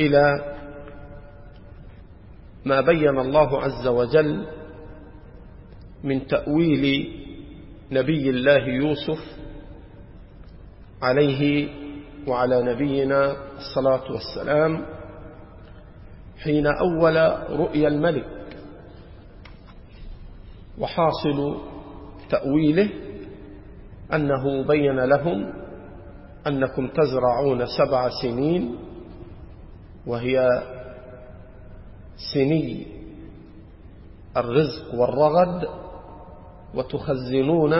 إلى 0.00 0.54
ما 2.64 2.80
بين 2.80 3.18
الله 3.18 3.62
عز 3.62 3.86
وجل 3.86 4.46
من 6.04 6.26
تأويل 6.26 7.12
نبي 7.92 8.30
الله 8.30 8.68
يوسف 8.68 9.18
عليه 11.02 11.68
وعلى 12.26 12.62
نبينا 12.62 13.36
الصلاة 13.58 14.12
والسلام 14.12 14.86
حين 16.42 16.66
أول 16.66 17.16
رؤيا 17.60 17.88
الملك 17.88 18.26
وحاصل 20.78 21.60
تأويله 22.30 22.88
أنه 24.14 24.66
بين 24.66 25.00
لهم 25.00 25.52
أنكم 26.46 26.88
تزرعون 26.88 27.66
سبع 27.66 28.08
سنين 28.22 28.76
وهي 30.06 30.48
سني 32.34 32.86
الرزق 34.36 34.94
والرغد 34.94 35.68
وتخزنون 36.74 37.74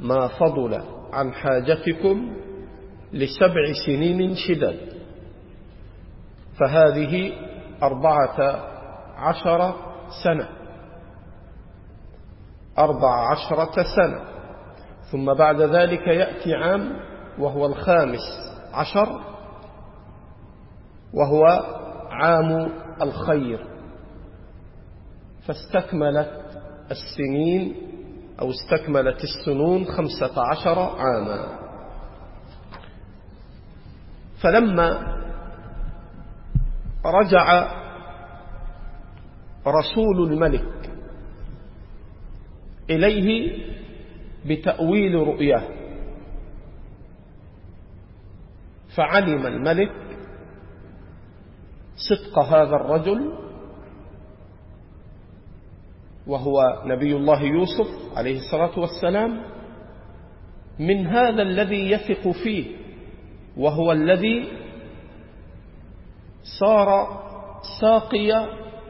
ما 0.00 0.28
فضل 0.28 0.82
عن 1.12 1.32
حاجتكم 1.32 2.36
لسبع 3.12 3.72
سنين 3.86 4.34
شدد 4.34 5.00
فهذه 6.60 7.32
أربعة 7.82 8.66
عشر 9.16 9.74
سنة. 10.24 10.48
أربع 12.78 13.30
عشرة 13.32 13.72
سنة. 13.96 14.20
ثم 15.12 15.34
بعد 15.34 15.60
ذلك 15.60 16.06
يأتي 16.06 16.54
عام 16.54 16.92
وهو 17.38 17.66
الخامس 17.66 18.20
عشر. 18.72 19.20
وهو 21.14 21.44
عام 22.10 22.72
الخير. 23.02 23.66
فاستكملت 25.46 26.40
السنين 26.90 27.74
أو 28.40 28.50
استكملت 28.50 29.24
السنون 29.24 29.84
خمسة 29.84 30.42
عشر 30.50 30.78
عاما. 30.78 31.58
فلما 34.42 35.16
رجع 37.04 37.70
رسول 39.66 40.32
الملك 40.32 40.90
إليه 42.90 43.58
بتأويل 44.46 45.14
رؤياه 45.14 45.62
فعلم 48.96 49.46
الملك 49.46 49.92
صدق 52.08 52.38
هذا 52.38 52.76
الرجل 52.76 53.32
وهو 56.26 56.82
نبي 56.84 57.16
الله 57.16 57.42
يوسف 57.42 58.16
عليه 58.16 58.36
الصلاة 58.36 58.78
والسلام 58.78 59.42
من 60.78 61.06
هذا 61.06 61.42
الذي 61.42 61.90
يثق 61.90 62.30
فيه 62.30 62.76
وهو 63.56 63.92
الذي 63.92 64.48
صار 66.60 67.08
ساقي 67.80 68.48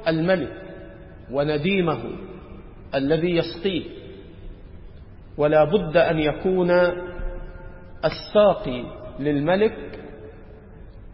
الملك 0.08 0.56
ونديمه 1.30 2.02
الذي 2.94 3.36
يسقيه. 3.36 3.84
ولا 5.38 5.64
بد 5.64 5.96
أن 5.96 6.18
يكون 6.18 6.70
الساقي 8.04 8.84
للملك 9.18 10.00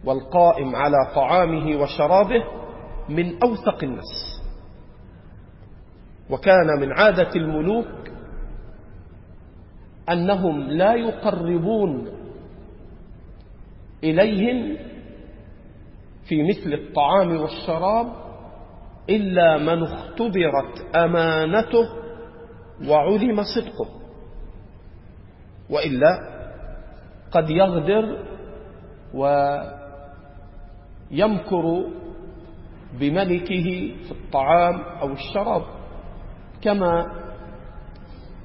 والقائم 0.05 0.75
على 0.75 0.97
طعامه 1.15 1.81
وشرابه 1.81 2.43
من 3.09 3.43
أوثق 3.43 3.83
الناس. 3.83 4.41
وكان 6.29 6.67
من 6.79 6.91
عادة 6.93 7.29
الملوك 7.35 7.87
أنهم 10.09 10.59
لا 10.61 10.93
يقربون 10.93 12.07
إليهم 14.03 14.77
في 16.29 16.43
مثل 16.43 16.73
الطعام 16.73 17.37
والشراب 17.41 18.07
إلا 19.09 19.57
من 19.57 19.83
اختبرت 19.83 20.95
أمانته 20.95 21.89
وعلم 22.89 23.43
صدقه 23.43 23.89
وإلا 25.69 26.19
قد 27.31 27.49
يغدر 27.49 28.23
ويمكر 31.11 31.85
بملكه 32.99 33.93
في 34.05 34.11
الطعام 34.11 34.81
أو 35.01 35.11
الشراب. 35.11 35.61
كما 36.61 37.05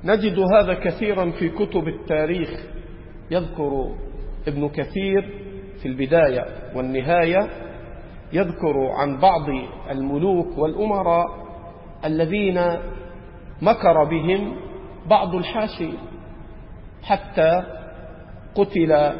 نجد 0.05 0.39
هذا 0.39 0.75
كثيرا 0.75 1.31
في 1.31 1.49
كتب 1.49 1.89
التاريخ. 1.89 2.49
يذكر 3.31 3.95
ابن 4.49 4.69
كثير 4.69 5.39
في 5.83 5.89
البداية 5.89 6.45
والنهاية 6.77 7.49
يذكر 8.33 8.91
عن 8.97 9.21
بعض 9.21 9.49
الملوك 9.91 10.59
والأمراء 10.59 11.27
الذين 12.05 12.61
مكر 13.63 14.05
بهم 14.05 14.57
بعض 15.11 15.35
الحاشي 15.35 15.91
حتى 17.03 17.63
قتل 18.55 19.13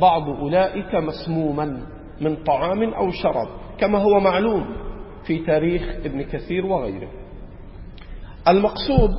بعض 0.00 0.28
أولئك 0.28 0.94
مسموما. 0.94 1.86
من 2.20 2.36
طعام 2.44 2.94
أو 2.94 3.10
شراب 3.10 3.48
كما 3.78 3.98
هو 3.98 4.20
معلوم 4.20 4.76
في 5.26 5.38
تاريخ 5.38 5.82
ابن 6.04 6.22
كثير 6.22 6.66
وغيره. 6.66 7.10
المقصود 8.48 9.10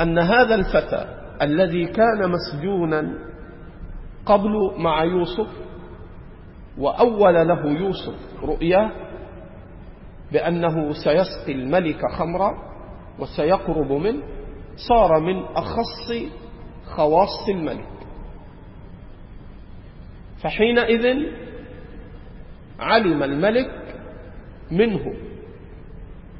أن 0.00 0.18
هذا 0.18 0.54
الفتى 0.54 1.22
الذي 1.42 1.86
كان 1.86 2.30
مسجونا 2.30 3.18
قبل 4.26 4.52
مع 4.78 5.04
يوسف 5.04 5.48
وأول 6.78 7.34
له 7.34 7.66
يوسف 7.66 8.14
رؤيا 8.42 8.90
بأنه 10.32 10.92
سيسقي 10.92 11.52
الملك 11.52 12.00
خمرا 12.18 12.50
وسيقرب 13.18 13.92
منه 13.92 14.22
صار 14.88 15.20
من 15.20 15.42
أخص 15.42 16.12
خواص 16.84 17.48
الملك. 17.48 17.88
فحينئذ 20.42 21.06
علم 22.82 23.22
الملك 23.22 23.70
منه. 24.70 25.00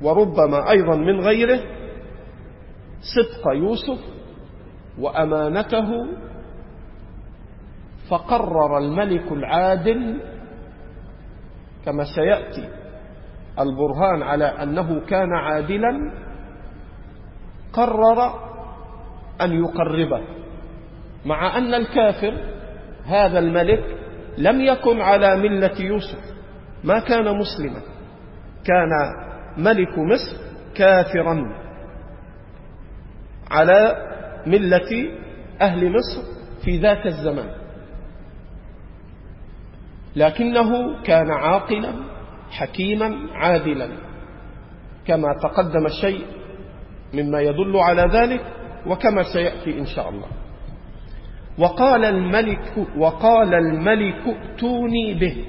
وربما 0.02 0.70
أيضا 0.70 0.96
من 0.96 1.20
غيره 1.20 1.60
صدق 3.00 3.52
يوسف 3.54 3.98
وأمانته 4.98 5.88
فقرر 8.10 8.78
الملك 8.78 9.32
العادل 9.32 10.20
كما 11.84 12.04
سيأتي 12.04 12.68
البرهان 13.58 14.22
على 14.22 14.44
أنه 14.44 15.00
كان 15.00 15.32
عادلا 15.32 16.12
قرر 17.72 18.34
أن 19.40 19.52
يقربه 19.52 20.22
مع 21.26 21.58
أن 21.58 21.74
الكافر 21.74 22.34
هذا 23.04 23.38
الملك 23.38 24.01
لم 24.38 24.60
يكن 24.60 25.00
على 25.00 25.36
ملة 25.36 25.80
يوسف. 25.80 26.18
ما 26.84 26.98
كان 26.98 27.38
مسلما. 27.38 27.80
كان 28.64 28.90
ملك 29.58 29.98
مصر 29.98 30.36
كافرا. 30.74 31.44
على 33.50 33.96
ملة 34.46 35.10
أهل 35.60 35.92
مصر 35.92 36.22
في 36.64 36.78
ذاك 36.78 37.06
الزمان. 37.06 37.50
لكنه 40.16 41.02
كان 41.02 41.30
عاقلا 41.30 41.92
حكيما 42.50 43.16
عادلا. 43.34 43.88
كما 45.06 45.28
تقدم 45.42 45.86
الشيء 45.86 46.26
مما 47.14 47.40
يدل 47.40 47.76
على 47.76 48.02
ذلك 48.02 48.40
وكما 48.86 49.22
سيأتي 49.32 49.78
إن 49.78 49.86
شاء 49.86 50.08
الله. 50.08 50.41
وقال 51.58 52.04
الملك 52.04 52.72
وقال 52.96 53.54
الملك 53.54 54.22
ائتوني 54.26 55.14
به. 55.14 55.44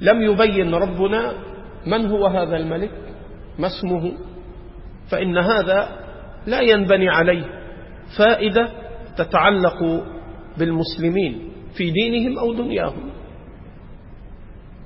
لم 0.00 0.22
يبين 0.22 0.74
ربنا 0.74 1.32
من 1.86 2.06
هو 2.06 2.26
هذا 2.26 2.56
الملك 2.56 2.90
ما 3.58 3.66
اسمه 3.66 4.12
فإن 5.10 5.38
هذا 5.38 5.88
لا 6.46 6.60
ينبني 6.60 7.08
عليه 7.08 7.44
فائدة 8.18 8.68
تتعلق 9.16 10.04
بالمسلمين 10.58 11.50
في 11.76 11.90
دينهم 11.90 12.38
أو 12.38 12.52
دنياهم. 12.54 13.10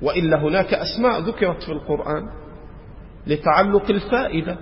وإلا 0.03 0.43
هناك 0.43 0.75
أسماء 0.75 1.21
ذكرت 1.21 1.63
في 1.63 1.73
القرآن 1.73 2.23
لتعلق 3.27 3.91
الفائدة 3.91 4.59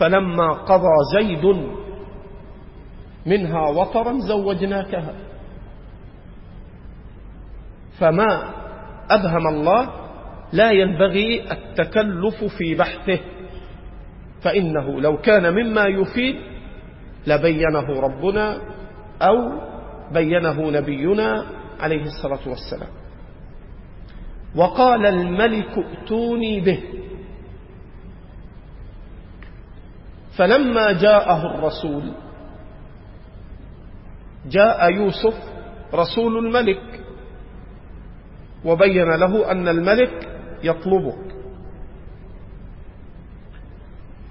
فلما 0.00 0.52
قضى 0.52 0.94
زيد 1.18 1.44
منها 3.26 3.70
وطرا 3.70 4.18
زوجناكها. 4.18 5.14
فما 7.98 8.50
أبهم 9.10 9.46
الله 9.46 9.90
لا 10.52 10.70
ينبغي 10.70 11.52
التكلف 11.52 12.44
في 12.58 12.74
بحثه. 12.74 13.18
فإنه 14.42 15.00
لو 15.00 15.16
كان 15.16 15.54
مما 15.54 15.86
يفيد 15.86 16.36
لبينه 17.26 18.00
ربنا 18.00 18.58
أو 19.22 19.36
بينه 20.12 20.70
نبينا 20.70 21.46
عليه 21.80 22.02
الصلاة 22.02 22.48
والسلام. 22.48 22.90
وقال 24.56 25.06
الملك 25.06 25.78
ائتوني 25.78 26.60
به. 26.60 26.82
فلما 30.38 30.92
جاءه 30.92 31.54
الرسول 31.54 32.12
جاء 34.46 34.90
يوسف 34.92 35.34
رسول 35.94 36.46
الملك 36.46 37.00
وبين 38.64 39.08
له 39.10 39.50
أن 39.50 39.68
الملك 39.68 40.28
يطلبك. 40.62 41.34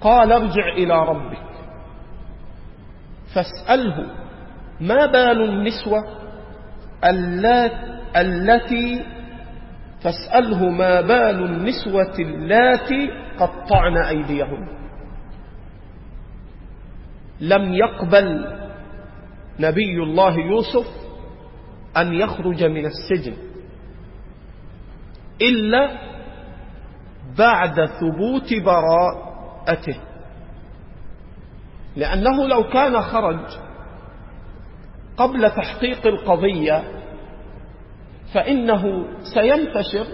قال 0.00 0.32
ارجع 0.32 0.68
إلى 0.76 0.94
ربك. 1.08 1.42
فاسأله 3.34 4.06
ما 4.80 5.06
بال 5.06 5.42
النسوة 5.42 6.04
التي 8.16 9.04
فاسأله 10.02 10.70
ما 10.70 11.00
بال 11.00 11.44
النسوة 11.44 12.14
اللاتي 12.18 13.10
قطعن 13.38 13.96
أيديهن؟ 13.96 14.68
لم 17.40 17.74
يقبل 17.74 18.58
نبي 19.60 20.02
الله 20.02 20.38
يوسف 20.38 20.86
أن 21.96 22.14
يخرج 22.14 22.64
من 22.64 22.86
السجن 22.86 23.34
إلا 25.42 25.98
بعد 27.38 27.86
ثبوت 27.86 28.54
براءته. 28.54 30.00
لأنه 31.96 32.46
لو 32.46 32.68
كان 32.68 33.00
خرج 33.00 33.40
قبل 35.16 35.50
تحقيق 35.50 36.06
القضية 36.06 36.84
فإنه 38.34 39.04
سينتشر 39.34 40.06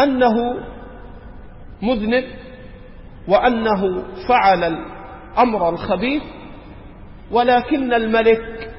أنه 0.00 0.34
مذنب 1.82 2.24
وأنه 3.28 4.04
فعل 4.28 4.64
الأمر 4.64 5.68
الخبيث 5.68 6.22
ولكن 7.30 7.92
الملك 7.92 8.70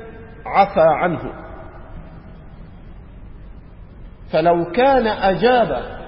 عفى 0.45 0.81
عنه. 1.01 1.33
فلو 4.31 4.71
كان 4.71 5.07
أجاب 5.07 6.01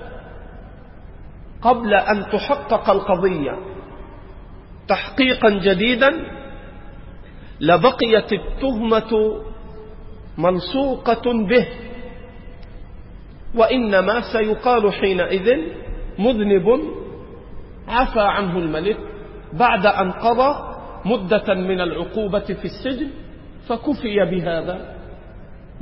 قبل 1.61 1.93
أن 1.93 2.25
تحقق 2.31 2.89
القضية 2.89 3.57
تحقيقا 4.87 5.49
جديدا 5.49 6.11
لبقيت 7.59 8.33
التهمة 8.33 9.41
ملصوقة 10.37 11.21
به. 11.49 11.67
وإنما 13.55 14.21
سيقال 14.33 14.93
حينئذ 14.93 15.49
مذنب 16.19 16.81
عفى 17.87 18.21
عنه 18.21 18.57
الملك 18.57 18.97
بعد 19.53 19.85
أن 19.85 20.11
قضى 20.11 20.72
مدة 21.05 21.53
من 21.53 21.81
العقوبة 21.81 22.39
في 22.53 22.65
السجن 22.65 23.09
فكفي 23.67 24.25
بهذا 24.31 24.95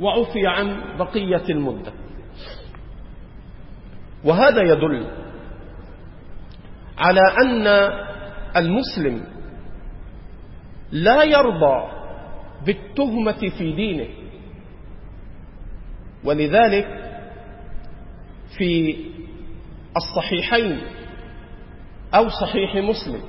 وعفي 0.00 0.46
عن 0.46 0.96
بقية 0.98 1.44
المدة. 1.50 1.92
وهذا 4.24 4.62
يدل 4.62 5.06
على 6.98 7.20
أن 7.44 7.66
المسلم 8.56 9.24
لا 10.92 11.22
يرضى 11.24 11.88
بالتهمة 12.66 13.48
في 13.58 13.72
دينه 13.72 14.06
ولذلك 16.24 16.86
في 18.58 18.96
الصحيحين 19.96 20.80
أو 22.14 22.28
صحيح 22.28 22.74
مسلم 22.76 23.20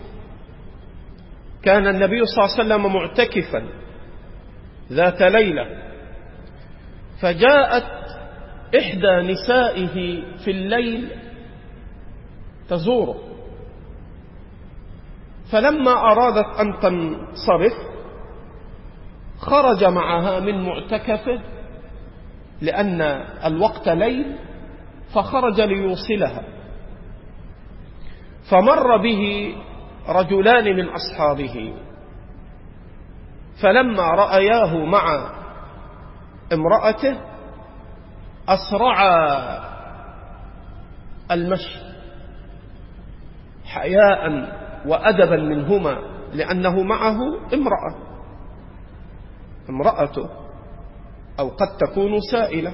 كان 1.64 1.88
النبي 1.88 2.26
صلى 2.26 2.46
الله 2.46 2.54
عليه 2.54 2.64
وسلم 2.64 2.94
معتكفا 2.94 3.68
ذات 4.92 5.22
ليلة 5.22 5.66
فجاءت 7.22 7.86
إحدى 8.80 9.32
نسائه 9.32 10.24
في 10.46 10.52
الليل 10.52 11.10
تزوره. 12.70 13.16
فلما 15.52 15.92
أرادت 15.92 16.60
أن 16.60 16.80
تنصرف 16.80 17.74
خرج 19.38 19.84
معها 19.84 20.40
من 20.40 20.62
معتكفه 20.62 21.42
لأن 22.62 23.02
الوقت 23.46 23.90
ليل 23.90 24.36
فخرج 25.16 25.62
ليوصلها. 25.62 26.44
فمر 28.52 28.98
به 28.98 29.56
رجلان 30.08 30.76
من 30.78 30.90
أصحابه. 30.90 31.74
فلما 33.64 34.04
رأياه 34.04 34.86
مع 34.86 35.32
امرأته 36.54 37.18
أسرعا 38.48 39.64
المشي 41.32 41.80
حياء 43.66 44.30
وأدبا 44.88 45.36
منهما 45.38 45.98
لأنه 46.34 46.84
معه 46.84 47.18
امرأة. 47.54 47.96
امرأته 49.70 50.30
أو 51.40 51.50
قد 51.50 51.78
تكون 51.80 52.20
سائلة. 52.32 52.74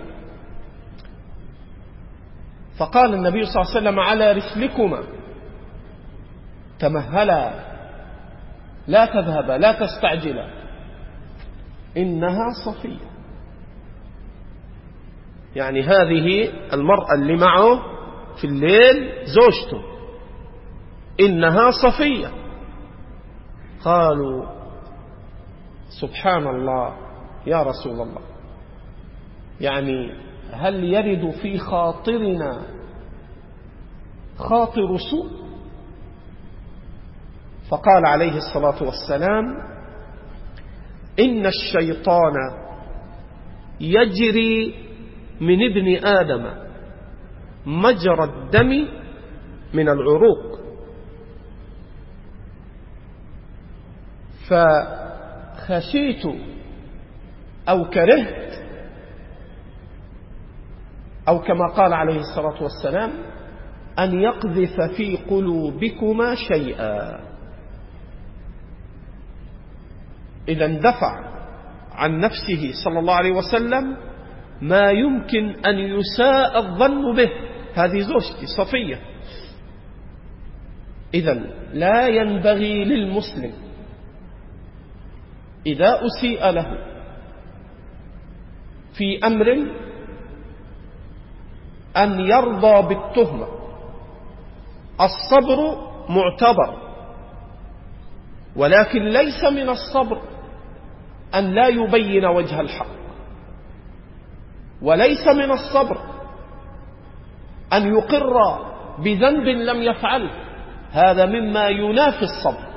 فقال 2.79 3.13
النبي 3.13 3.43
صلى 3.45 3.62
الله 3.62 3.75
عليه 3.75 3.79
وسلم 3.79 4.00
على 4.00 4.31
رسلكما 4.31 5.03
تمهلا. 6.79 7.69
لا 8.88 9.05
تذهبا 9.05 9.53
لا 9.53 9.71
تستعجلا 9.71 10.50
إنها 11.98 12.50
صفية. 12.65 13.09
يعني 15.55 15.81
هذه 15.81 16.51
المرأة 16.74 17.13
اللي 17.15 17.38
معه 17.38 17.79
في 18.41 18.48
الليل 18.48 19.25
زوجته. 19.25 19.83
إنها 21.19 21.71
صفية. 21.71 22.31
قالوا 23.83 24.45
سبحان 26.01 26.48
الله 26.48 26.98
يا 27.48 27.63
رسول 27.63 27.91
الله 27.91 28.21
يعني 29.62 30.13
هل 30.53 30.83
يرد 30.83 31.31
في 31.31 31.57
خاطرنا 31.57 32.62
خاطر 34.38 34.98
سوء؟ 35.12 35.49
فقال 37.70 38.06
عليه 38.06 38.38
الصلاة 38.38 38.84
والسلام 38.84 39.46
إن 41.20 41.46
الشيطان 41.46 42.34
يجري 43.82 44.76
من 45.42 45.58
ابن 45.72 46.06
آدم 46.06 46.70
مجرى 47.66 48.24
الدم 48.24 48.88
من 49.74 49.90
العروق. 49.90 50.60
فخشيت 54.50 56.26
أو 57.70 57.90
كرهت 57.90 58.54
أو 61.28 61.40
كما 61.42 61.68
قال 61.78 61.94
عليه 61.94 62.20
الصلاة 62.20 62.64
والسلام 62.64 63.12
أن 64.00 64.20
يقذف 64.22 64.82
في 64.98 65.18
قلوبكما 65.18 66.36
شيئا. 66.36 67.28
إذا 70.50 70.65
اندفع 70.65 71.13
عن 71.91 72.20
نفسه 72.20 72.72
صلى 72.86 73.00
الله 73.00 73.13
عليه 73.13 73.32
وسلم 73.32 73.98
ما 74.62 74.91
يمكن 74.91 75.56
أن 75.65 75.75
يساء 75.79 76.58
الظن 76.58 77.15
به. 77.15 77.29
هذه 77.74 78.00
زوجتي 78.00 78.46
صفية. 78.58 79.00
إذا 81.13 81.34
لا 81.74 82.08
ينبغي 82.08 82.84
للمسلم 82.86 83.53
إذا 85.65 86.00
أسيء 86.06 86.50
له 86.50 86.77
في 88.94 89.20
أمر 89.27 89.48
أن 91.98 92.20
يرضى 92.20 92.96
بالتهمة. 92.96 93.48
الصبر 95.01 95.89
معتبر 96.10 96.89
ولكن 98.56 99.03
ليس 99.03 99.44
من 99.44 99.70
الصبر 99.70 100.22
أن 101.36 101.43
لا 101.55 101.67
يبين 101.67 102.25
وجه 102.25 102.62
الحق. 102.62 102.88
وليس 104.81 105.27
من 105.27 105.51
الصبر 105.51 105.98
أن 107.74 107.88
يقر 107.95 108.33
بذنب 109.00 109.48
لم 109.48 109.81
يفعله 109.81 110.31
هذا 110.91 111.25
مما 111.25 111.67
ينافي 111.67 112.21
الصبر. 112.24 112.69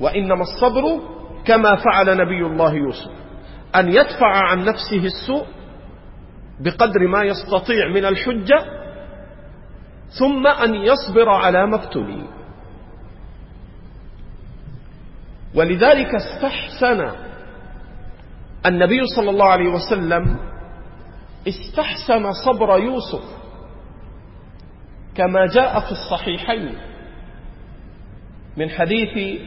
وإنما 0.00 0.42
الصبر 0.42 1.00
كما 1.44 1.76
فعل 1.76 2.16
نبي 2.16 2.46
الله 2.46 2.74
يوسف. 2.74 3.10
أن 3.76 3.88
يدفع 3.88 4.28
عن 4.28 4.64
نفسه 4.64 5.04
السوء 5.04 5.46
بقدر 6.60 7.06
ما 7.08 7.22
يستطيع 7.22 7.88
من 7.88 8.04
الحجة 8.04 8.64
ثم 10.18 10.46
أن 10.46 10.74
يصبر 10.74 11.28
على 11.28 11.66
ما 11.66 11.76
ابتلي 11.84 12.22
ولذلك 15.54 16.14
استحسن 16.14 17.10
النبي 18.66 19.06
صلى 19.16 19.30
الله 19.30 19.46
عليه 19.46 19.68
وسلم 19.68 20.36
استحسن 21.48 22.32
صبر 22.44 22.78
يوسف 22.78 23.24
كما 25.14 25.46
جاء 25.46 25.80
في 25.80 25.92
الصحيحين 25.92 26.74
من 28.56 28.70
حديث 28.70 29.40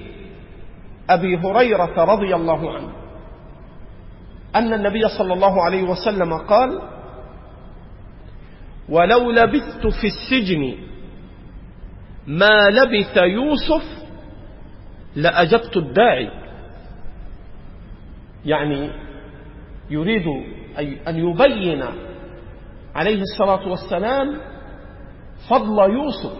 أبي 1.09 1.37
هريرة 1.37 2.03
رضي 2.03 2.35
الله 2.35 2.73
عنه. 2.73 2.91
أن 4.55 4.73
النبي 4.73 5.07
صلى 5.17 5.33
الله 5.33 5.63
عليه 5.63 5.83
وسلم 5.83 6.33
قال 6.37 6.81
ولو 8.89 9.31
لبثت 9.31 9.87
في 9.87 10.07
السجن 10.07 10.75
ما 12.27 12.69
لبث 12.69 13.17
يوسف 13.17 13.83
لأجبت 15.15 15.77
الداعي. 15.77 16.31
يعني 18.45 19.06
يريد 19.89 20.27
أن 21.07 21.15
يبين 21.15 21.83
عليه 22.95 23.21
الصلاة 23.21 23.67
والسلام 23.69 24.37
فضل 25.49 25.79
يوسف 25.93 26.33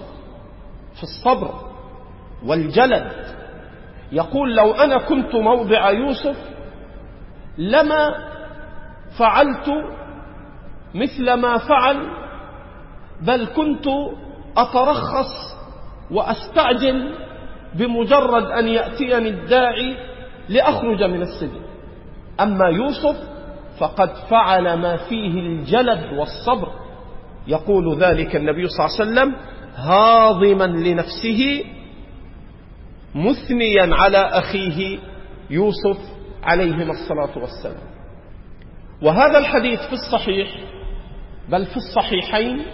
في 0.98 1.04
الصبر 1.04 1.54
والجلد. 2.46 3.12
يقول 4.12 4.56
لو 4.56 4.72
أنا 4.72 4.98
كنت 4.98 5.36
موضع 5.36 5.89
يوسف 5.92 6.38
لما 7.58 8.10
فعلت 9.20 9.70
مثل 10.96 11.34
ما 11.34 11.58
فعل 11.58 11.98
بل 13.22 13.46
كنت 13.56 13.86
أترخص 14.58 15.58
وأستعجل 16.12 17.16
بمجرد 17.75 18.44
أن 18.44 18.68
يأتيني 18.68 19.30
الداعي 19.30 19.98
لأخرج 20.50 21.04
من 21.04 21.22
السجن. 21.22 21.62
أما 22.39 22.68
يوسف 22.68 23.37
فقد 23.79 24.10
فعل 24.29 24.74
ما 24.74 24.98
فيه 24.98 25.39
الجلد 25.39 26.13
والصبر. 26.13 26.67
يقول 27.48 27.98
ذلك 27.98 28.36
النبي 28.36 28.67
صلى 28.67 28.86
الله 28.86 29.00
عليه 29.00 29.12
وسلم 29.12 29.36
هاضما 29.75 30.63
لنفسه 30.63 31.63
مثنيا 33.15 33.96
على 33.96 34.17
أخيه 34.17 35.00
يوسف 35.50 35.98
عليهما 36.43 36.91
الصلاة 36.91 37.38
والسلام. 37.38 37.88
وهذا 39.01 39.38
الحديث 39.38 39.79
في 39.79 39.93
الصحيح 39.93 40.48
بل 41.50 41.65
في 41.65 41.77
الصحيحين 41.77 42.65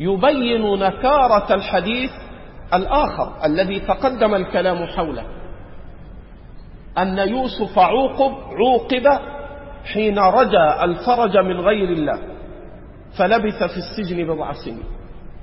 يبين 0.00 0.78
نكارة 0.78 1.54
الحديث 1.54 2.10
الآخر 2.74 3.44
الذي 3.44 3.80
تقدم 3.80 4.34
الكلام 4.34 4.86
حوله. 4.86 5.24
أن 6.98 7.18
يوسف 7.18 7.78
عوقب 7.78 8.32
عوقب 8.32 9.06
حين 9.84 10.18
رجا 10.18 10.84
الفرج 10.84 11.36
من 11.36 11.60
غير 11.60 11.88
الله 11.88 12.18
فلبث 13.18 13.62
في 13.62 13.76
السجن 13.76 14.26
بضع 14.26 14.52
سنين. 14.52 14.84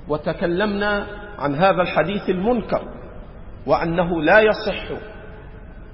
وتكلمنا 0.08 1.06
عن 1.38 1.54
هذا 1.54 1.82
الحديث 1.82 2.30
المنكر 2.30 2.82
وأنه 3.66 4.22
لا 4.22 4.40
يصح 4.40 4.84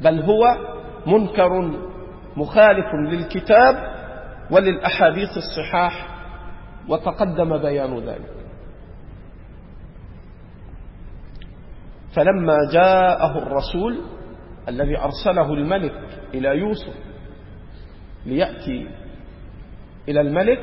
بل 0.01 0.21
هو 0.21 0.45
منكر 1.07 1.71
مخالف 2.37 2.87
للكتاب 3.11 3.77
وللأحاديث 4.51 5.29
الصحاح 5.37 6.09
وتقدم 6.89 7.59
بيان 7.59 7.99
ذلك. 7.99 8.35
فلما 12.17 12.57
جاءه 12.73 13.39
الرسول 13.39 14.01
الذي 14.69 14.99
أرسله 14.99 15.55
الملك 15.55 15.95
إلى 16.35 16.49
يوسف 16.49 16.95
ليأتي 18.27 18.89
إلى 20.09 20.21
الملك 20.21 20.61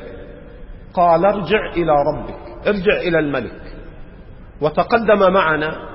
قال 0.94 1.24
ارجع 1.24 1.72
إلى 1.76 1.92
ربك 1.92 2.66
ارجع 2.66 2.96
إلى 2.96 3.18
الملك. 3.18 3.62
وتقدم 4.60 5.32
معنا 5.32 5.88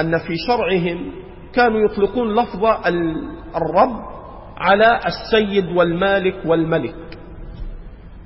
أن 0.00 0.18
في 0.18 0.34
شرعهم 0.46 1.12
كانوا 1.52 1.80
يطلقون 1.80 2.34
لفظ 2.34 2.64
الرب 3.56 3.96
على 4.56 5.00
السيد 5.06 5.76
والمالك 5.76 6.36
والملك. 6.46 6.94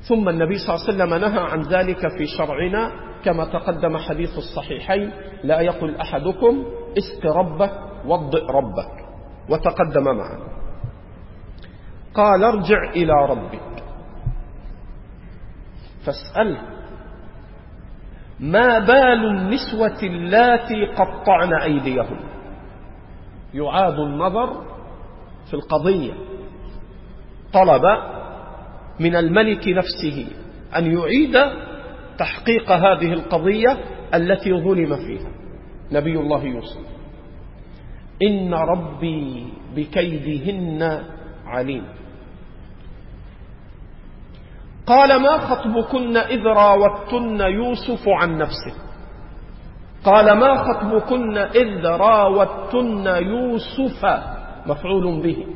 ثم 0.08 0.28
النبي 0.28 0.58
صلى 0.58 0.74
الله 0.74 0.84
عليه 0.86 0.94
وسلم 0.94 1.14
نهى 1.14 1.40
عن 1.40 1.62
ذلك 1.62 2.00
في 2.18 2.26
شرعنا 2.26 2.90
كما 3.24 3.44
تقدم 3.44 3.96
حديث 3.96 4.38
الصحيحين 4.38 5.12
لا 5.44 5.60
يقل 5.60 5.96
أحدكم 5.96 6.64
اسق 6.98 7.26
ربك 7.26 7.72
وضئ 8.06 8.44
ربك. 8.44 8.92
وتقدم 9.50 10.04
معنا. 10.04 10.57
قال 12.18 12.44
ارجع 12.44 12.90
إلى 12.90 13.12
ربك. 13.28 13.84
فاسأله 16.06 16.62
ما 18.40 18.78
بال 18.78 19.26
النسوة 19.26 20.02
اللاتي 20.02 20.86
قطعن 20.86 21.54
أيديهم 21.62 22.20
يعاد 23.54 23.98
النظر 23.98 24.64
في 25.50 25.54
القضية. 25.54 26.12
طلب 27.52 27.82
من 29.00 29.16
الملك 29.16 29.68
نفسه 29.68 30.26
أن 30.76 30.98
يعيد 30.98 31.36
تحقيق 32.18 32.72
هذه 32.72 33.12
القضية 33.12 33.78
التي 34.14 34.52
ظلم 34.52 34.96
فيها. 34.96 35.30
نبي 35.92 36.20
الله 36.20 36.44
يوسف. 36.44 36.86
إن 38.22 38.54
ربي 38.54 39.46
بكيدهن 39.76 41.02
عليم. 41.46 41.84
قال 44.88 45.22
ما 45.22 45.38
خطبكن 45.38 46.16
إذ 46.16 46.42
راوتن 46.42 47.40
يوسف 47.40 48.08
عن 48.08 48.38
نفسه؟ 48.38 48.74
قال 50.04 50.32
ما 50.32 50.54
خطبكن 50.64 51.38
إذ 51.38 51.86
راوتن 51.86 53.06
يوسف؟ 53.06 54.04
مفعول 54.66 55.22
به. 55.22 55.46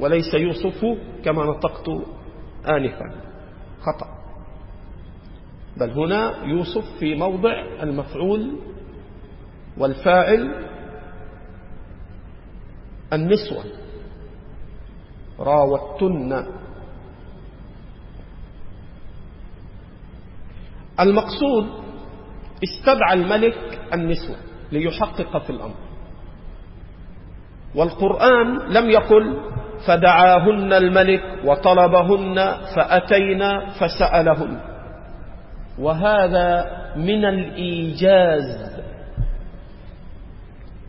وليس 0.00 0.34
يوسف 0.34 0.84
كما 1.24 1.44
نطقت 1.44 1.88
آنفا. 2.68 3.10
خطأ. 3.80 4.08
بل 5.76 5.90
هنا 5.90 6.44
يوسف 6.44 6.84
في 6.98 7.14
موضع 7.14 7.52
المفعول 7.82 8.58
والفاعل 9.78 10.66
النسوة. 13.12 13.64
راوتن. 15.40 16.46
المقصود 21.00 21.66
استدعى 22.64 23.12
الملك 23.14 23.80
النسوة 23.94 24.36
ليحقق 24.72 25.38
في 25.38 25.50
الأمر. 25.50 25.74
والقرآن 27.74 28.58
لم 28.68 28.90
يقل 28.90 29.40
فدعاهن 29.86 30.72
الملك 30.72 31.22
وطلبهن 31.44 32.54
فأتينا 32.76 33.66
فسألهن. 33.80 34.60
وهذا 35.78 36.70
من 36.96 37.24
الإيجاز 37.24 38.76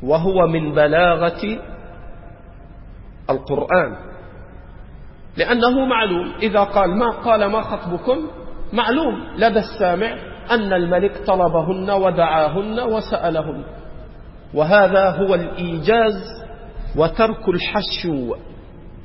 وهو 0.04 0.48
من 0.48 0.74
بلاغة 0.74 1.60
القرآن. 3.30 3.96
لأنه 5.38 5.86
معلوم 5.86 6.34
إذا 6.42 6.64
قال 6.64 6.96
ما 6.96 7.10
قال 7.10 7.46
ما 7.46 7.62
خطبكم 7.62 8.28
معلوم 8.74 9.28
لدى 9.38 9.60
السامع 9.60 10.18
أن 10.52 10.74
الملك 10.74 11.18
طلبهن 11.28 11.90
ودعاهن 11.90 12.80
وسألهن. 12.80 13.64
وهذا 14.54 15.10
هو 15.10 15.36
الإيجاز 15.36 16.24
وترك 16.96 17.50
الحشو 17.50 18.36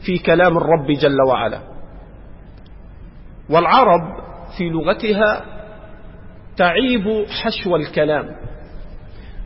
في 0.07 0.19
كلام 0.19 0.57
الرب 0.57 0.87
جل 1.01 1.23
وعلا. 1.29 1.59
والعرب 3.51 4.01
في 4.59 4.69
لغتها 4.69 5.45
تعيب 6.57 7.27
حشو 7.43 7.77
الكلام. 7.77 8.29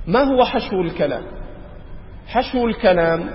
ما 0.07 0.21
هو 0.21 0.45
حشو 0.45 0.81
الكلام؟ 0.81 1.23
حشو 2.27 2.67
الكلام 2.67 3.31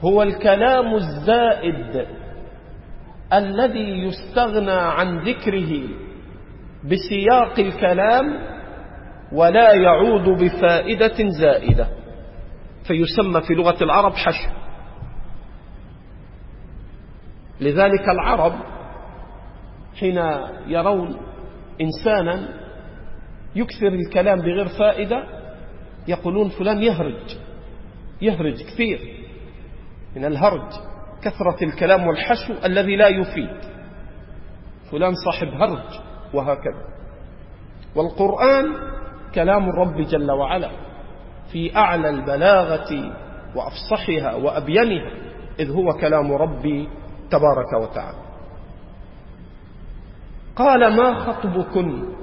هو 0.00 0.22
الكلام 0.22 0.94
الزائد 0.94 2.06
الذي 3.32 3.98
يستغنى 4.06 4.70
عن 4.70 5.18
ذكره 5.18 5.88
بسياق 6.84 7.58
الكلام 7.58 8.24
ولا 9.32 9.72
يعود 9.72 10.28
بفائدة 10.28 11.28
زائدة 11.40 11.88
فيسمى 12.86 13.40
في 13.40 13.54
لغة 13.54 13.84
العرب 13.84 14.12
حشو. 14.12 14.50
لذلك 17.60 18.08
العرب 18.08 18.52
حين 20.00 20.18
يرون 20.66 21.16
إنسانا 21.80 22.48
يكثر 23.56 23.88
الكلام 23.88 24.38
بغير 24.38 24.68
فائدة 24.68 25.24
يقولون 26.08 26.48
فلان 26.48 26.82
يهرج 26.82 27.36
يهرج 28.22 28.62
كثير 28.62 28.98
من 30.16 30.24
الهرج. 30.24 30.72
كثرة 31.26 31.64
الكلام 31.64 32.06
والحشو 32.06 32.54
الذي 32.64 32.96
لا 32.96 33.08
يفيد. 33.08 33.58
فلان 34.90 35.14
صاحب 35.24 35.48
هرج 35.48 36.00
وهكذا. 36.34 36.84
والقرآن 37.94 38.66
كلام 39.34 39.68
الرب 39.68 40.00
جل 40.00 40.30
وعلا 40.30 40.70
في 41.52 41.76
أعلى 41.76 42.08
البلاغة 42.08 43.12
وأفصحها 43.54 44.34
وأبينها 44.34 45.10
إذ 45.58 45.70
هو 45.70 45.92
كلام 45.92 46.32
ربي 46.32 46.88
تبارك 47.30 47.72
وتعالى. 47.82 48.18
قال 50.56 50.96
ما 50.96 51.14
خطبكن؟ 51.14 52.14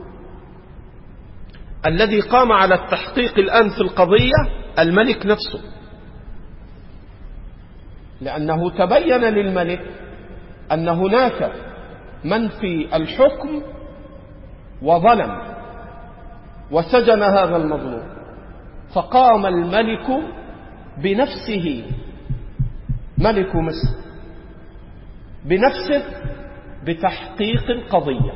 الذي 1.85 2.19
قام 2.19 2.51
على 2.51 2.75
التحقيق 2.75 3.37
الآن 3.37 3.69
في 3.69 3.81
القضية 3.81 4.39
الملك 4.79 5.25
نفسه. 5.25 5.61
لأنه 8.23 8.69
تبين 8.69 9.21
للملك 9.21 9.81
أن 10.71 10.89
هناك 10.89 11.51
من 12.23 12.47
في 12.49 12.95
الحكم 12.95 13.61
وظلم 14.81 15.37
وسجن 16.71 17.23
هذا 17.23 17.55
المظلوم 17.55 18.03
فقام 18.95 19.45
الملك 19.45 20.07
بنفسه 20.97 21.85
ملك 23.17 23.55
مصر 23.55 24.03
بنفسه 25.45 26.03
بتحقيق 26.85 27.69
القضية. 27.69 28.33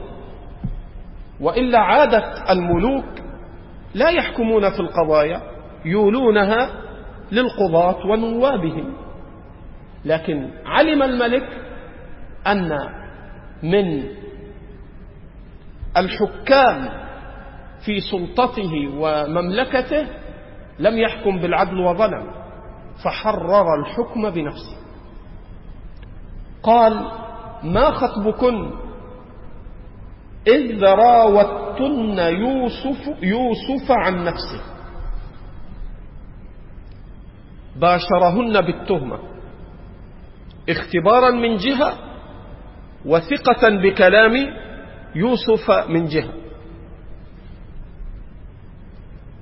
وإلا 1.42 1.80
عادة 1.80 2.52
الملوك 2.52 3.06
لا 3.96 4.10
يحكمون 4.10 4.70
في 4.70 4.80
القضايا 4.80 5.42
يولونها 5.86 6.70
للقضاة 7.32 8.06
ونوابهم. 8.06 8.94
لكن 10.08 10.50
علم 10.66 11.04
الملك 11.04 11.44
أن 12.48 12.72
من 13.64 14.04
الحكام 15.98 16.90
في 17.86 18.00
سلطته 18.00 18.72
ومملكته 18.98 20.08
لم 20.80 20.98
يحكم 20.98 21.40
بالعدل 21.40 21.80
وظلم 21.80 22.32
فحرر 23.04 23.66
الحكم 23.80 24.30
بنفسه. 24.30 24.78
قال 26.64 27.12
ما 27.64 27.92
خطبكن 27.92 28.72
إذ 30.48 30.84
راوتن 30.84 32.18
يوسف, 32.20 33.24
يوسف 33.24 33.92
عن 33.92 34.24
نفسه؟ 34.26 34.62
باشرهن 37.76 38.62
بالتهمة. 38.62 39.20
اختبارا 40.70 41.32
من 41.32 41.58
جهة 41.58 41.94
وثقة 43.06 43.70
بكلام 43.70 44.34
يوسف 45.16 45.72
من 45.90 46.06
جهة. 46.06 46.34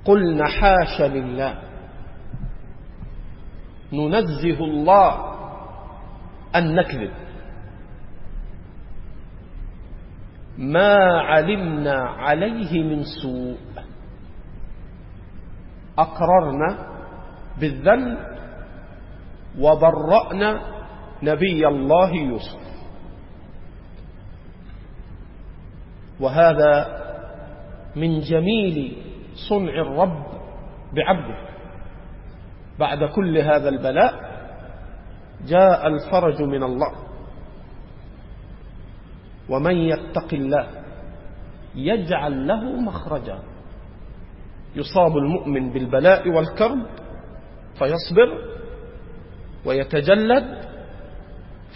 قلنا 0.05 0.45
حاش 0.47 1.01
لله. 1.01 1.61
ننزه 3.93 4.59
الله 4.59 5.35
أن 6.55 6.75
نكذب. 6.75 7.11
ما 10.57 11.21
علمنا 11.21 11.95
عليه 11.95 12.83
من 12.83 13.03
سوء. 13.03 13.57
أقررنا 15.97 16.88
بالذنب 17.59 18.17
وبرأنا 19.59 20.74
نبي 21.25 21.67
الله 21.67 22.11
يوسف. 22.15 22.65
وهذا 26.19 27.01
من 27.95 28.19
جميل 28.19 28.97
صنع 29.49 29.81
الرب 29.81 30.25
بعبده. 30.93 31.38
بعد 32.79 33.03
كل 33.03 33.38
هذا 33.38 33.69
البلاء 33.69 34.13
جاء 35.47 35.88
الفرج 35.88 36.41
من 36.41 36.63
الله. 36.63 36.93
ومن 39.49 39.75
يتق 39.75 40.33
الله 40.33 40.67
يجعل 41.75 42.47
له 42.47 42.63
مخرجا. 42.81 43.39
يصاب 44.75 45.17
المؤمن 45.17 45.73
بالبلاء 45.73 46.29
والكرب 46.29 46.85
فيصبر 47.79 48.29
ويتجلد 49.65 50.64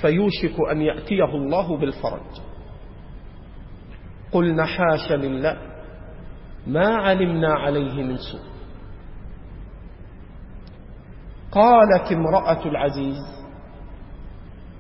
فيوشك 0.02 0.56
أن 0.72 0.82
يأتيه 0.82 1.36
الله 1.36 1.78
بالفرج. 1.78 2.42
قلنا 4.32 4.66
حاش 4.66 5.12
لله 5.12 5.58
ما 6.68 6.88
علمنا 6.96 7.54
عليه 7.54 8.04
من 8.04 8.18
سوء. 8.18 8.42
قالت 11.52 12.12
امرأة 12.12 12.66
العزيز 12.66 13.18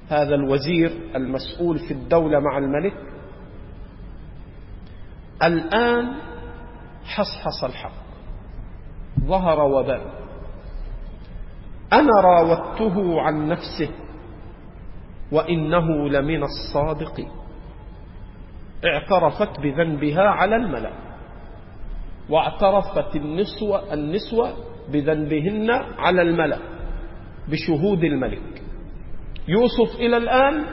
هذا 0.10 0.36
الوزير 0.36 0.92
المسؤول 1.16 1.80
في 1.80 1.92
الدولة 1.94 2.40
مع 2.40 2.58
الملك 2.58 2.94
الآن 5.44 6.16
حصحص 7.06 7.64
الحق 7.64 7.92
ظهر 9.26 9.60
وبان 9.60 10.02
أنا 11.94 12.22
راودته 12.24 13.22
عن 13.22 13.48
نفسه 13.48 13.90
وإنه 15.32 16.10
لمن 16.10 16.44
الصادقين 16.44 17.32
اعترفت 18.86 19.60
بذنبها 19.60 20.22
على 20.22 20.56
الملأ. 20.56 20.92
واعترفت 22.30 23.16
النسوة, 23.16 23.94
النسوة 23.94 24.54
بذنبهن 24.92 25.72
على 25.98 26.22
الملأ 26.22 26.58
بشهود 27.48 28.04
الملك. 28.04 28.62
يوسف 29.48 30.00
إلى 30.00 30.18
الآن 30.18 30.66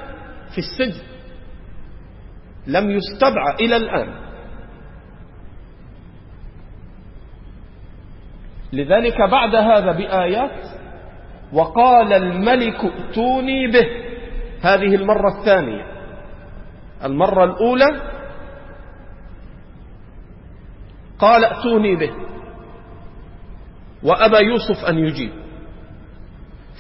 في 0.55 0.59
السجن. 0.59 1.03
لم 2.67 2.91
يستدعى 2.91 3.55
إلى 3.61 3.77
الآن. 3.77 4.15
لذلك 8.73 9.17
بعد 9.31 9.55
هذا 9.55 9.93
بآيات 9.93 10.65
وقال 11.53 12.13
الملك 12.13 12.85
ائتوني 12.85 13.67
به. 13.67 14.06
هذه 14.63 14.95
المرة 14.95 15.39
الثانية. 15.39 15.85
المرة 17.05 17.45
الأولى 17.45 18.01
قال 21.19 21.45
ائتوني 21.45 21.97
به 21.97 22.13
وأبى 24.03 24.37
يوسف 24.37 24.85
أن 24.85 24.99
يجيب. 24.99 25.33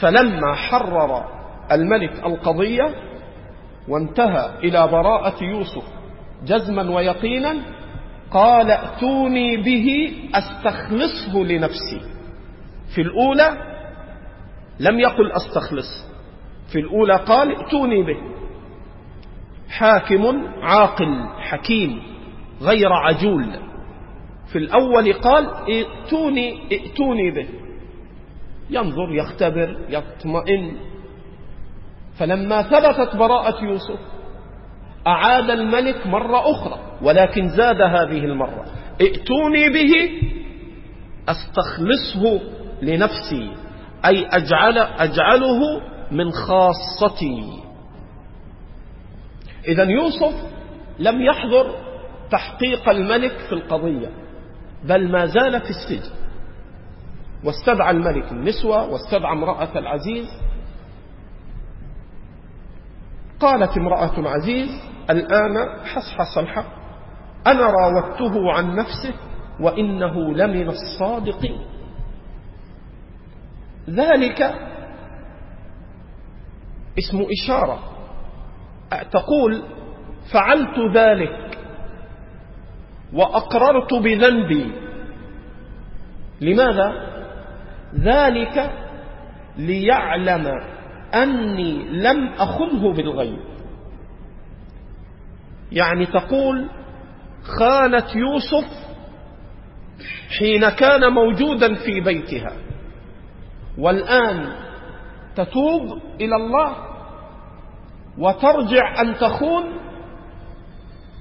فلما 0.00 0.54
حرر 0.54 1.24
الملك 1.72 2.24
القضية 2.26 2.94
وانتهى 3.88 4.50
إلى 4.58 4.86
براءة 4.88 5.44
يوسف 5.44 5.84
جزما 6.44 6.90
ويقينا 6.90 7.56
قال 8.30 8.70
ائتوني 8.70 9.56
به 9.56 10.12
أستخلصه 10.34 11.38
لنفسي. 11.44 12.00
في 12.94 13.00
الأولى 13.02 13.50
لم 14.80 15.00
يقل 15.00 15.32
أستخلص 15.32 16.06
في 16.72 16.78
الأولى 16.78 17.16
قال 17.16 17.56
ائتوني 17.56 18.02
به. 18.02 18.16
حاكم 19.68 20.46
عاقل 20.62 21.26
حكيم 21.38 22.02
غير 22.62 22.92
عجول. 22.92 23.46
في 24.52 24.58
الأول 24.58 25.12
قال 25.12 25.46
ائتوني 25.46 26.72
ائتوني 26.72 27.30
به. 27.30 27.48
ينظر 28.70 29.14
يختبر 29.14 29.76
يطمئن. 29.88 30.76
فلما 32.18 32.62
ثبتت 32.62 33.16
براءة 33.16 33.64
يوسف 33.64 33.98
أعاد 35.06 35.50
الملك 35.50 36.06
مرة 36.06 36.50
أخرى 36.50 36.78
ولكن 37.02 37.48
زاد 37.48 37.80
هذه 37.80 38.24
المرة. 38.24 38.64
ائتوني 39.00 39.68
به 39.68 39.92
أستخلصه 41.28 42.40
لنفسي 42.82 43.50
أي 44.06 44.26
أجعل 44.26 44.78
أجعله 44.78 45.82
من 46.10 46.30
خاصتي. 46.32 47.62
إذا 49.68 49.84
يوسف 49.84 50.34
لم 50.98 51.22
يحضر 51.22 51.74
تحقيق 52.30 52.88
الملك 52.88 53.38
في 53.48 53.52
القضية 53.52 54.10
بل 54.84 55.12
ما 55.12 55.26
زال 55.26 55.60
في 55.60 55.70
السجن. 55.70 56.14
واستدعى 57.44 57.90
الملك 57.90 58.32
النسوة 58.32 58.90
واستدعى 58.90 59.32
امرأة 59.32 59.78
العزيز. 59.78 60.26
قالت 63.40 63.76
امرأة 63.76 64.18
العزيز 64.18 64.68
الآن 65.10 65.84
حصحص 65.84 66.38
الحق. 66.38 66.76
أنا 67.46 67.70
راودته 67.70 68.52
عن 68.52 68.76
نفسه 68.76 69.14
وإنه 69.60 70.34
لمن 70.34 70.68
الصادقين. 70.68 71.60
ذلك 73.90 74.54
اسم 76.98 77.26
إشارة. 77.32 77.78
تقول 78.90 79.62
فعلت 80.32 80.96
ذلك 80.96 81.58
وأقررت 83.12 83.94
بذنبي. 83.94 84.72
لماذا؟ 86.40 86.92
ذلك 87.94 88.72
ليعلم 89.56 90.46
أني 91.14 91.72
لم 91.88 92.28
أخنه 92.38 92.92
بالغيب. 92.92 93.38
يعني 95.72 96.06
تقول 96.06 96.68
خانت 97.58 98.14
يوسف 98.14 98.66
حين 100.38 100.68
كان 100.68 101.12
موجودا 101.12 101.74
في 101.74 102.00
بيتها. 102.00 102.52
والآن 103.78 104.52
تتوب 105.36 106.02
إلى 106.20 106.36
الله؟ 106.36 106.85
وترجع 108.18 109.00
أن 109.00 109.14
تخون 109.14 109.64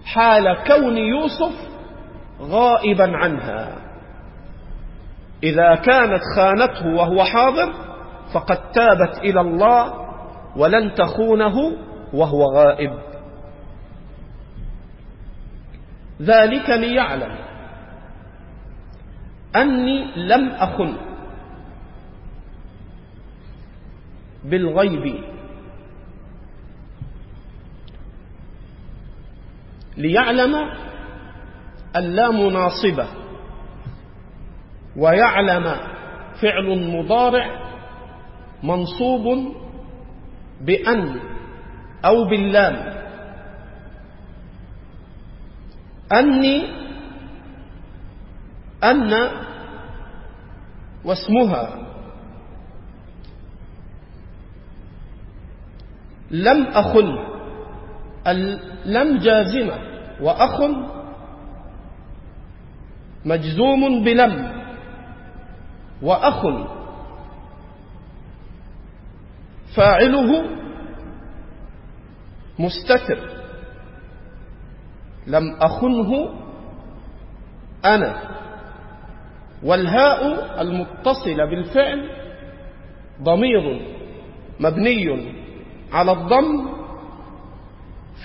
حال 0.05 0.57
كون 0.67 0.97
يوسف 0.97 1.53
غائبا 2.41 3.17
عنها. 3.17 3.75
إذا 5.43 5.75
كانت 5.75 6.21
خانته 6.35 6.87
وهو 6.87 7.23
حاضر 7.23 7.73
فقد 8.33 8.71
تابت 8.71 9.17
إلى 9.17 9.41
الله 9.41 9.93
ولن 10.57 10.93
تخونه 10.93 11.55
وهو 12.13 12.43
غائب. 12.55 12.91
ذلك 16.21 16.69
ليعلم 16.69 17.35
أني 19.55 20.05
لم 20.15 20.49
أخن 20.49 20.97
بالغيب 24.43 25.34
ليعلم 29.97 30.55
اللام 31.95 32.49
ناصبة 32.49 33.07
ويعلم 34.97 35.75
فعل 36.41 36.95
مضارع 36.97 37.65
منصوب 38.63 39.53
بأن 40.61 41.19
أو 42.05 42.25
باللام. 42.25 42.95
أني 46.13 46.65
أن 48.83 49.29
واسمها. 51.05 51.85
لم 56.31 56.63
أخن 56.67 57.17
لم 58.85 59.17
جازمة. 59.17 59.84
وأخ 60.21 60.61
مجزوم 63.25 64.03
بلم 64.03 64.51
وأخ 66.01 66.45
فاعله 69.75 70.43
مستتر 72.59 73.19
لم 75.27 75.55
أخنه 75.61 76.29
أنا 77.85 78.15
والهاء 79.63 80.21
المتصلة 80.61 81.45
بالفعل 81.45 82.09
ضمير 83.21 83.81
مبني 84.59 85.31
على 85.91 86.11
الضم 86.11 86.74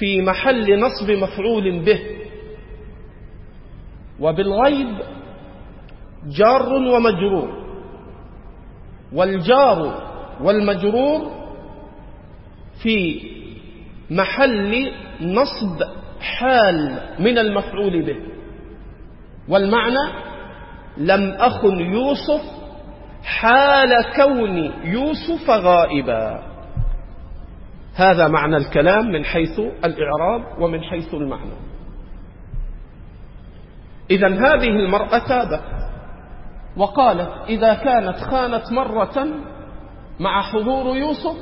في 0.01 0.23
محل 0.23 0.81
نصب 0.81 1.11
مفعول 1.11 1.85
به. 1.85 2.01
وبالغيب 4.21 4.99
جار 6.27 6.73
ومجرور. 6.73 7.61
والجار 9.13 10.03
والمجرور 10.41 11.31
في 12.83 13.21
محل 14.11 14.93
نصب 15.21 15.83
حال 16.21 17.01
من 17.19 17.39
المفعول 17.39 18.03
به. 18.07 18.17
والمعنى 19.49 20.13
لم 20.97 21.31
أخن 21.31 21.81
يوسف 21.81 22.43
حال 23.25 23.91
كون 24.17 24.73
يوسف 24.85 25.51
غائبا. 25.51 26.50
هذا 28.01 28.29
معنى 28.29 28.57
الكلام 28.57 29.07
من 29.07 29.25
حيث 29.25 29.61
الإعراب 29.85 30.63
ومن 30.63 30.83
حيث 30.83 31.15
المعنى. 31.15 31.53
إذا 34.11 34.29
هذه 34.29 34.69
المرأة 34.69 35.19
تابت 35.29 35.63
وقالت 36.77 37.31
إذا 37.49 37.75
كانت 37.75 38.17
خانت 38.17 38.73
مرة 38.73 39.27
مع 40.21 40.43
حضور 40.43 40.97
يوسف 40.97 41.37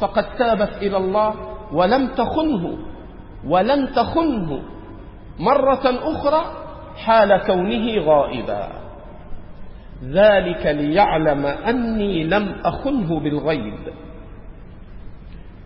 فقد 0.00 0.24
تابت 0.38 0.76
إلى 0.82 0.96
الله 0.96 1.34
ولم 1.72 2.08
تخنه 2.08 2.78
ولن 3.46 3.92
تخنه. 3.92 4.62
مرة 5.38 5.82
أخرى 5.84 6.44
حال 7.04 7.36
كونه 7.46 8.00
غائبا. 8.00 8.68
ذلك 10.04 10.66
ليعلم 10.66 11.46
أني 11.46 12.24
لم 12.24 12.54
أخنه 12.64 13.20
بالغيب. 13.20 13.78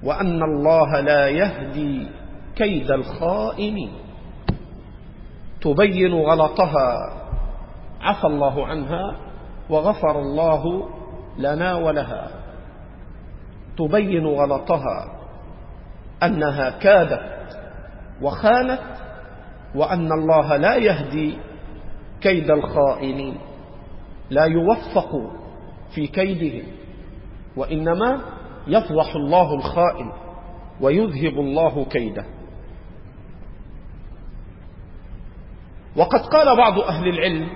وأن 0.05 0.43
الله 0.43 1.01
لا 1.01 1.29
يهدي 1.29 2.09
كيد 2.57 2.91
الخائنين. 2.91 3.93
تبين 5.61 6.15
غلطها 6.15 7.13
عفى 8.01 8.27
الله 8.27 8.67
عنها 8.67 9.17
وغفر 9.71 10.19
الله 10.19 10.89
لنا 11.39 11.75
ولها. 11.75 12.31
تبين 13.79 14.27
غلطها 14.27 15.21
أنها 16.23 16.71
كادت 16.71 17.59
وخانت 18.23 18.83
وأن 19.75 20.13
الله 20.13 20.57
لا 20.57 20.77
يهدي 20.77 21.39
كيد 22.21 22.51
الخائنين. 22.51 23.39
لا 24.31 24.45
يوفق 24.45 25.11
في 25.95 26.07
كيدهم 26.07 26.67
وإنما 27.57 28.21
يفضح 28.67 29.15
الله 29.17 29.55
الخائن 29.55 30.13
ويذهب 30.81 31.41
الله 31.41 31.85
كيده. 31.85 32.25
وقد 35.97 36.21
قال 36.21 36.57
بعض 36.57 36.79
أهل 36.79 37.09
العلم 37.09 37.49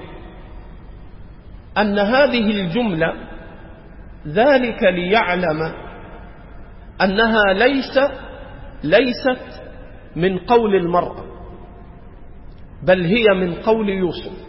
أن 1.79 1.99
هذه 1.99 2.51
الجملة 2.51 3.15
ذلك 4.27 4.83
ليعلم 4.83 5.73
أنها 7.03 7.53
ليس 7.53 7.99
ليست 8.85 9.63
من 10.17 10.39
قول 10.39 10.75
المرأة 10.75 11.25
بل 12.83 13.05
هي 13.05 13.25
من 13.35 13.55
قول 13.55 13.89
يوسف. 13.89 14.45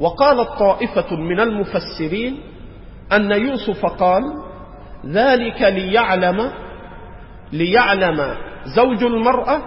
وقالت 0.00 0.48
طائفة 0.58 1.16
من 1.16 1.40
المفسرين 1.40 2.40
أن 3.12 3.30
يوسف 3.30 3.86
قال 3.86 4.22
ذلك 5.06 5.62
ليعلم 5.62 6.50
ليعلم 7.52 8.34
زوج 8.64 9.04
المرأة 9.04 9.60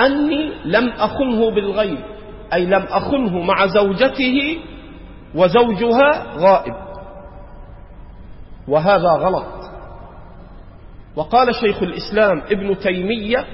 أني 0.00 0.52
لم 0.64 0.88
أخنه 0.88 1.50
بالغيب 1.50 1.98
أي 2.52 2.66
لم 2.66 2.82
أخنه 2.90 3.42
مع 3.42 3.66
زوجته 3.66 4.58
وزوجها 5.34 6.26
غائب. 6.36 6.74
وهذا 8.68 9.08
غلط. 9.08 9.46
وقال 11.16 11.54
شيخ 11.54 11.82
الإسلام 11.82 12.38
ابن 12.50 12.78
تيمية 12.78 13.44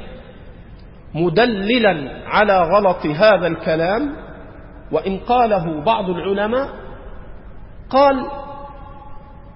مدللا 1.14 2.22
على 2.26 2.58
غلط 2.58 3.06
هذا 3.06 3.46
الكلام 3.46 4.16
وإن 4.92 5.18
قاله 5.18 5.84
بعض 5.84 6.10
العلماء 6.10 6.68
قال 7.90 8.26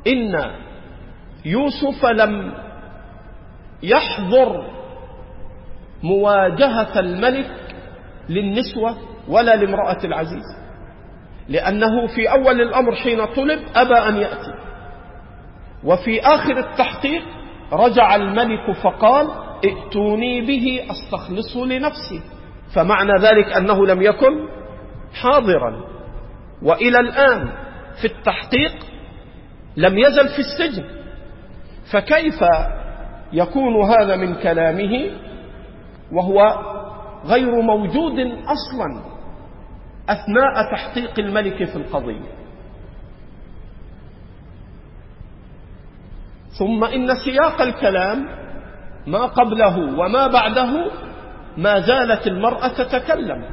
إن 0.06 0.50
يوسف 1.44 2.04
لم 2.04 2.54
يحضر 3.82 4.64
مواجهة 6.02 7.00
الملك 7.00 7.50
للنسوة 8.28 8.96
ولا 9.28 9.56
لامرأة 9.56 9.98
العزيز 10.04 10.56
لأنه 11.48 12.06
في 12.06 12.32
أول 12.32 12.60
الأمر 12.60 12.94
حين 12.94 13.24
طلب 13.24 13.60
أبى 13.76 13.94
أن 13.94 14.16
يأتي 14.16 14.54
وفي 15.84 16.20
آخر 16.20 16.58
التحقيق 16.58 17.22
رجع 17.72 18.14
الملك 18.14 18.76
فقال 18.82 19.28
ائتوني 19.64 20.40
به 20.46 20.80
أستخلصه 20.90 21.66
لنفسي 21.66 22.22
فمعنى 22.74 23.12
ذلك 23.20 23.52
أنه 23.52 23.86
لم 23.86 24.02
يكن 24.02 24.48
حاضرا. 25.22 25.84
وإلى 26.62 27.00
الآن 27.00 27.52
في 28.00 28.04
التحقيق 28.04 28.72
لم 29.76 29.98
يزل 29.98 30.28
في 30.28 30.38
السجن 30.38 30.84
فكيف 31.92 32.40
يكون 33.32 33.82
هذا 33.82 34.16
من 34.16 34.34
كلامه 34.34 35.10
وهو 36.12 36.58
غير 37.24 37.60
موجود 37.60 38.18
أصلا 38.46 39.02
أثناء 40.08 40.70
تحقيق 40.72 41.18
الملك 41.18 41.64
في 41.64 41.76
القضية؟ 41.76 42.34
ثم 46.58 46.84
إن 46.84 47.08
سياق 47.24 47.62
الكلام 47.62 48.26
ما 49.06 49.26
قبله 49.26 49.98
وما 49.98 50.26
بعده 50.26 50.90
ما 51.56 51.80
زالت 51.80 52.26
المرأة 52.26 52.68
تتكلم 52.68 53.44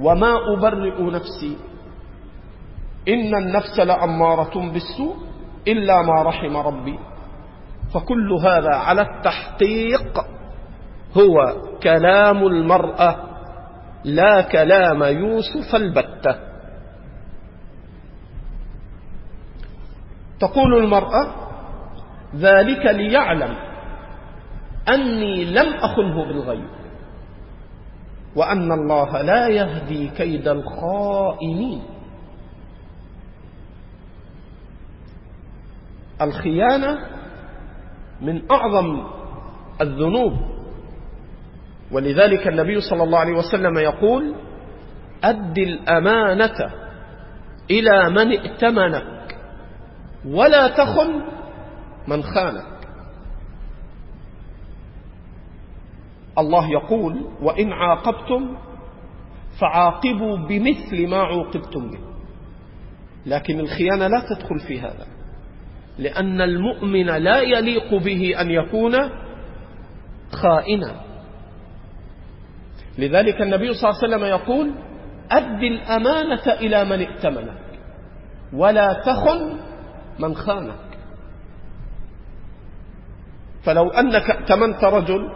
وما 0.00 0.34
أبرئ 0.56 1.02
نفسي. 1.02 1.56
إن 3.08 3.34
النفس 3.34 3.80
لأمارة 3.80 4.72
بالسوء 4.72 5.16
إلا 5.68 6.02
ما 6.02 6.22
رحم 6.22 6.56
ربي. 6.56 6.98
فكل 7.94 8.32
هذا 8.32 8.74
على 8.74 9.02
التحقيق 9.02 10.18
هو 11.16 11.56
كلام 11.82 12.46
المرأة 12.46 13.16
لا 14.04 14.40
كلام 14.40 15.02
يوسف 15.02 15.74
البتة. 15.74 16.36
تقول 20.40 20.74
المرأة 20.84 21.34
ذلك 22.36 22.86
ليعلم 22.86 23.56
أني 24.88 25.44
لم 25.44 25.74
أخنه 25.74 26.24
بالغيب 26.24 26.68
وأن 28.36 28.72
الله 28.72 29.22
لا 29.22 29.48
يهدي 29.48 30.08
كيد 30.08 30.48
الخائنين. 30.48 31.82
الخيانة 36.22 36.98
من 38.20 38.50
أعظم 38.50 39.06
الذنوب. 39.80 40.32
ولذلك 41.92 42.48
النبي 42.48 42.80
صلى 42.80 43.02
الله 43.02 43.18
عليه 43.18 43.32
وسلم 43.32 43.78
يقول 43.78 44.34
أد 45.24 45.58
الأمانة 45.58 46.72
إلى 47.70 48.10
من 48.10 48.32
ائتمنك 48.32 49.38
ولا 50.26 50.68
تخن 50.68 51.22
من 52.08 52.22
خانك. 52.22 52.78
الله 56.38 56.70
يقول 56.70 57.26
وإن 57.42 57.72
عاقبتم 57.72 58.56
فعاقبوا 59.60 60.36
بمثل 60.36 61.08
ما 61.08 61.16
عوقبتم 61.16 61.90
به. 61.90 61.98
لكن 63.26 63.60
الخيانة 63.60 64.06
لا 64.06 64.22
تدخل 64.28 64.58
في 64.58 64.80
هذا. 64.80 65.06
لأن 65.98 66.40
المؤمن 66.40 67.06
لا 67.06 67.40
يليق 67.40 67.94
به 67.94 68.40
أن 68.40 68.50
يكون 68.50 68.94
خائنا. 70.32 71.00
لذلك 72.98 73.42
النبي 73.42 73.74
صلى 73.74 73.90
الله 73.90 74.02
عليه 74.02 74.08
وسلم 74.08 74.24
يقول 74.24 74.72
أد 75.30 75.62
الأمانة 75.62 76.46
إلى 76.46 76.84
من 76.84 77.00
ائتمنك 77.00 77.62
ولا 78.52 78.92
تخن 78.92 79.56
من 80.18 80.34
خانك. 80.34 80.88
فلو 83.62 83.88
أنك 83.90 84.30
ائتمنت 84.30 84.84
رجل 84.84 85.28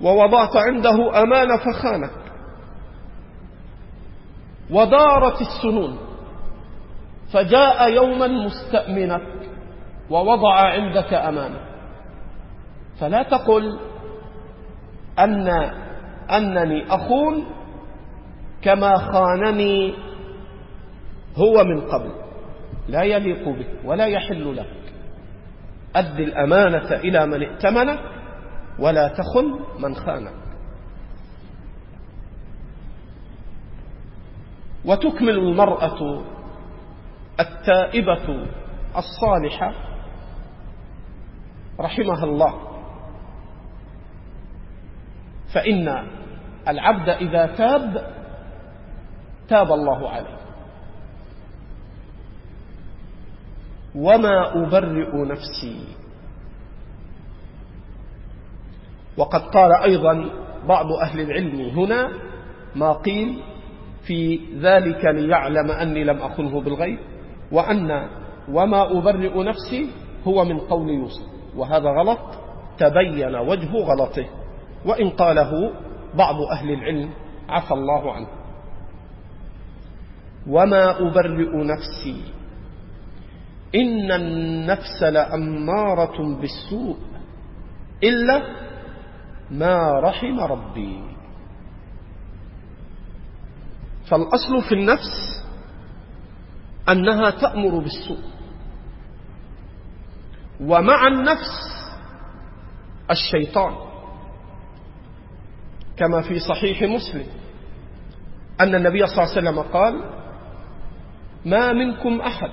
ووضعت 0.00 0.56
عنده 0.56 1.22
أمانة 1.22 1.56
فخانك. 1.56 2.10
ودارت 4.70 5.40
السنون. 5.40 6.07
فجاء 7.32 7.92
يوما 7.92 8.26
مستأمنك 8.26 9.22
ووضع 10.10 10.54
عندك 10.54 11.14
أمانة. 11.14 11.60
فلا 13.00 13.22
تقل 13.22 13.78
أن 15.18 15.48
أنني 16.30 16.86
أخون 16.94 17.44
كما 18.62 18.96
خانني 18.96 19.94
هو 21.36 21.64
من 21.64 21.80
قبل. 21.80 22.10
لا 22.88 23.02
يليق 23.02 23.48
به 23.48 23.66
ولا 23.84 24.06
يحل 24.06 24.56
لك. 24.56 24.72
أد 25.96 26.20
الأمانة 26.20 26.92
إلى 26.94 27.26
من 27.26 27.42
ائتمنك 27.42 28.00
ولا 28.78 29.08
تخن 29.08 29.60
من 29.78 29.94
خانك. 29.94 30.34
وتكمل 34.84 35.38
المرأة 35.38 36.24
التائبة 37.40 38.46
الصالحة 38.96 39.72
رحمها 41.80 42.24
الله. 42.24 42.54
فإن 45.54 45.88
العبد 46.68 47.08
إذا 47.08 47.46
تاب 47.46 48.14
تاب 49.48 49.72
الله 49.72 50.10
عليه. 50.10 50.38
وما 53.94 54.62
أبرئ 54.62 55.16
نفسي. 55.32 55.94
وقد 59.16 59.40
قال 59.40 59.72
أيضا 59.72 60.30
بعض 60.68 60.92
أهل 60.92 61.20
العلم 61.20 61.60
هنا 61.60 62.10
ما 62.74 62.92
قيل 62.92 63.42
في 64.06 64.40
ذلك 64.60 65.04
ليعلم 65.04 65.70
أني 65.70 66.04
لم 66.04 66.18
أخنه 66.18 66.60
بالغيب. 66.60 66.98
وأن 67.52 68.08
وما 68.52 68.98
أبرئ 68.98 69.42
نفسي 69.42 69.90
هو 70.26 70.44
من 70.44 70.58
قول 70.58 70.88
يوسف 70.90 71.22
وهذا 71.56 71.90
غلط 71.90 72.18
تبين 72.78 73.34
وجه 73.34 73.70
غلطه 73.72 74.26
وإن 74.86 75.10
قاله 75.10 75.72
بعض 76.14 76.40
أهل 76.42 76.70
العلم 76.70 77.10
عفى 77.48 77.74
الله 77.74 78.12
عنه. 78.12 78.26
وما 80.46 81.00
أبرئ 81.00 81.56
نفسي 81.64 82.22
إن 83.74 84.10
النفس 84.12 85.02
لأمارة 85.02 86.40
بالسوء 86.40 86.96
إلا 88.02 88.42
ما 89.50 90.00
رحم 90.00 90.40
ربي. 90.40 91.00
فالأصل 94.10 94.62
في 94.68 94.74
النفس 94.74 95.44
أنها 96.92 97.30
تأمر 97.30 97.78
بالسوء. 97.78 98.18
ومع 100.60 101.06
النفس 101.06 101.50
الشيطان. 103.10 103.74
كما 105.96 106.22
في 106.22 106.38
صحيح 106.38 106.82
مسلم. 106.82 107.26
أن 108.60 108.74
النبي 108.74 109.06
صلى 109.06 109.12
الله 109.24 109.36
عليه 109.36 109.42
وسلم 109.50 109.72
قال 109.72 109.94
ما 111.44 111.72
منكم 111.72 112.20
أحد 112.20 112.50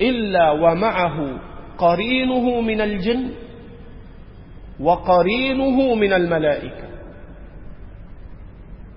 إلا 0.00 0.50
ومعه 0.50 1.40
قرينه 1.78 2.60
من 2.60 2.80
الجن 2.80 3.30
وقرينه 4.80 5.94
من 5.94 6.12
الملائكة. 6.12 6.88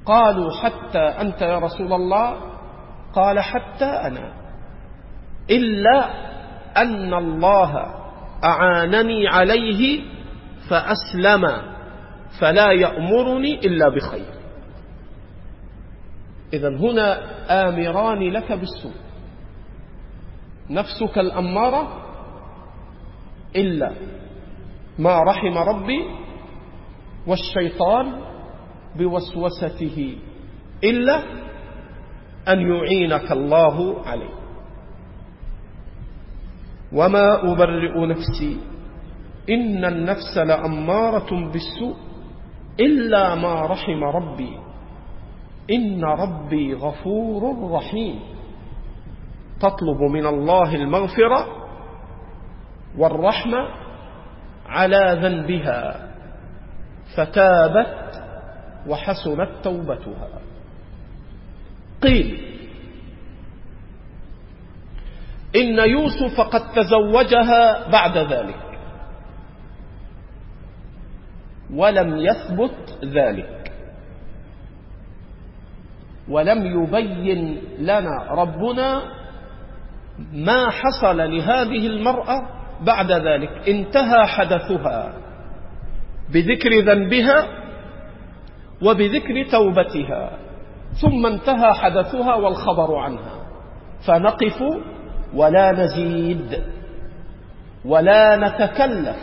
قالوا 0.05 0.51
حتى 0.51 0.99
أنت 0.99 1.41
يا 1.41 1.59
رسول 1.59 1.93
الله 1.93 2.48
قال 3.13 3.39
حتى 3.39 3.85
أنا. 3.85 4.33
إلا 5.49 6.09
أن 6.77 7.13
الله 7.13 7.75
أعانني 8.43 9.27
عليه 9.27 10.01
فأسلم 10.69 11.47
فلا 12.41 12.71
يأمرني 12.71 13.59
إلا 13.59 13.89
بخير. 13.95 14.25
إذا 16.53 16.69
هنا 16.69 17.19
آمران 17.69 18.31
لك 18.31 18.51
بالسوء. 18.51 18.93
نفسك 20.69 21.17
الأمارة 21.17 22.05
إلا 23.55 23.93
ما 24.99 25.23
رحم 25.23 25.57
ربي 25.57 26.05
والشيطان 27.27 28.21
بوسوسته. 28.95 30.17
إلا 30.83 31.23
أن 32.49 32.59
يعينك 32.62 33.31
الله 33.31 34.05
عليه. 34.05 34.33
وما 36.93 37.51
أبرئ 37.51 38.05
نفسي 38.05 38.57
إن 39.49 39.85
النفس 39.85 40.38
لأمارة 40.38 41.51
بالسوء 41.51 41.95
إلا 42.79 43.35
ما 43.35 43.62
رحم 43.62 44.03
ربي. 44.03 44.57
إن 45.71 46.03
ربي 46.05 46.73
غفور 46.73 47.71
رحيم. 47.71 48.19
تطلب 49.59 50.01
من 50.01 50.25
الله 50.25 50.75
المغفرة 50.75 51.47
والرحمة 52.97 53.67
على 54.65 55.19
ذنبها 55.21 56.09
فتابت 57.17 58.21
وحسنت 58.88 59.49
توبتها. 59.63 60.48
قيل 62.01 62.39
إن 65.55 65.79
يوسف 65.89 66.41
قد 66.41 66.71
تزوجها 66.71 67.89
بعد 67.89 68.17
ذلك 68.17 68.79
ولم 71.73 72.17
يثبت 72.17 73.05
ذلك 73.05 73.71
ولم 76.29 76.65
يبين 76.83 77.62
لنا 77.79 78.27
ربنا 78.31 79.01
ما 80.33 80.69
حصل 80.69 81.17
لهذه 81.17 81.88
المرأة 81.88 82.49
بعد 82.81 83.12
ذلك 83.12 83.69
انتهى 83.69 84.25
حدثها 84.27 85.13
بذكر 86.33 86.79
ذنبها 86.79 87.47
وبذكر 88.81 89.43
توبتها 89.51 90.38
ثم 91.02 91.25
انتهى 91.25 91.73
حدثها 91.73 92.36
والخبر 92.36 92.95
عنها. 92.95 93.36
فنقف 94.08 94.63
ولا 95.34 95.71
نزيد 95.71 96.63
ولا 97.86 98.36
نتكلف. 98.36 99.17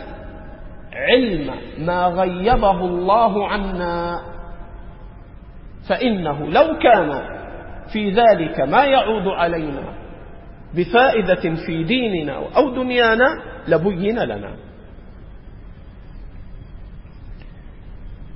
علم 0.93 1.55
ما 1.79 2.07
غيبه 2.07 2.79
الله 2.85 3.47
عنا. 3.47 4.21
فإنه 5.89 6.45
لو 6.45 6.77
كان 6.79 7.37
في 7.93 8.11
ذلك 8.11 8.59
ما 8.59 8.85
يعود 8.85 9.27
علينا 9.27 9.93
بفائدة 10.75 11.55
في 11.65 11.83
ديننا 11.83 12.55
أو 12.57 12.75
دنيانا 12.75 13.27
لبين 13.67 14.19
لنا. 14.19 14.55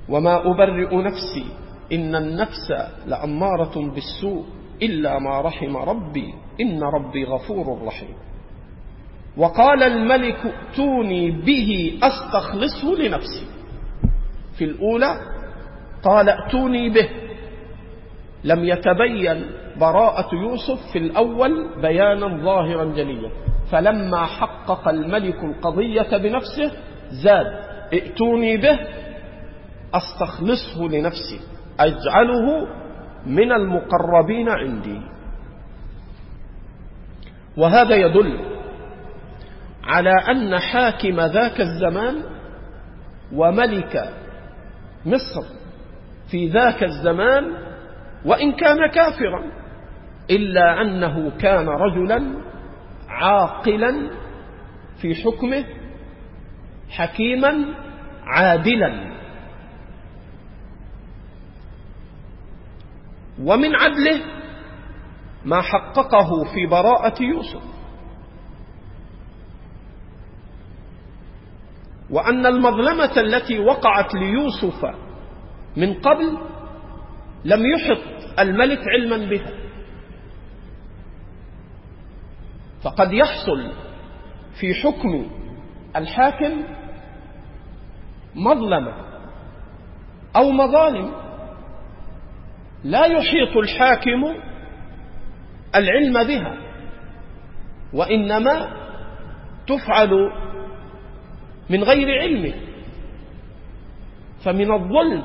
وما 0.08 0.50
أبرئ 0.50 0.96
نفسي 0.96 1.61
إن 1.92 2.14
النفس 2.14 2.72
لأمارة 3.06 3.90
بالسوء 3.94 4.44
إلا 4.82 5.18
ما 5.18 5.40
رحم 5.40 5.76
ربي 5.76 6.34
إن 6.60 6.82
ربي 6.82 7.24
غفور 7.24 7.82
رحيم. 7.86 8.14
وقال 9.36 9.82
الملك 9.82 10.36
ائتوني 10.46 11.30
به 11.30 11.98
أستخلصه 12.02 12.94
لنفسي. 12.94 13.46
في 14.58 14.64
الأولى 14.64 15.16
قال 16.02 16.28
ائتوني 16.28 16.88
به. 16.90 17.08
لم 18.44 18.64
يتبين 18.64 19.46
براءة 19.80 20.34
يوسف 20.34 20.92
في 20.92 20.98
الأول 20.98 21.80
بيانا 21.82 22.44
ظاهرا 22.44 22.84
جليا. 22.84 23.30
فلما 23.70 24.26
حقق 24.26 24.88
الملك 24.88 25.44
القضية 25.44 26.16
بنفسه 26.16 26.72
زاد 27.10 27.46
ائتوني 27.92 28.56
به 28.56 28.78
أستخلصه 29.94 30.88
لنفسي. 30.88 31.51
أجعله 31.80 32.66
من 33.26 33.52
المقربين 33.52 34.48
عندي. 34.48 35.00
وهذا 37.56 37.94
يدل 37.96 38.40
على 39.84 40.12
أن 40.30 40.58
حاكم 40.58 41.20
ذاك 41.20 41.60
الزمان 41.60 42.22
وملك 43.32 44.12
مصر 45.06 45.42
في 46.30 46.48
ذاك 46.48 46.82
الزمان 46.84 47.52
وإن 48.24 48.52
كان 48.52 48.90
كافرا 48.94 49.44
إلا 50.30 50.82
أنه 50.82 51.30
كان 51.38 51.68
رجلا 51.68 52.22
عاقلا 53.08 54.10
في 55.02 55.14
حكمه 55.14 55.64
حكيما 56.90 57.64
عادلا. 58.24 59.12
ومن 63.42 63.76
عدله 63.76 64.20
ما 65.44 65.60
حققه 65.62 66.44
في 66.54 66.66
براءة 66.66 67.22
يوسف. 67.22 67.62
وأن 72.10 72.46
المظلمة 72.46 73.12
التي 73.16 73.58
وقعت 73.58 74.14
ليوسف 74.14 74.84
من 75.76 75.94
قبل 75.94 76.38
لم 77.44 77.62
يحط 77.66 78.38
الملك 78.38 78.80
علما 78.88 79.16
بها. 79.30 79.52
فقد 82.82 83.12
يحصل 83.12 83.72
في 84.60 84.74
حكم 84.74 85.26
الحاكم 85.96 86.62
مظلمة 88.34 88.92
أو 90.36 90.50
مظالم. 90.50 91.31
لا 92.84 93.06
يحيط 93.06 93.56
الحاكم 93.56 94.24
العلم 95.74 96.24
بها 96.26 96.56
وإنما 97.92 98.70
تفعل 99.66 100.10
من 101.70 101.84
غير 101.84 102.20
علمه 102.20 102.54
فمن 104.44 104.72
الظلم 104.72 105.22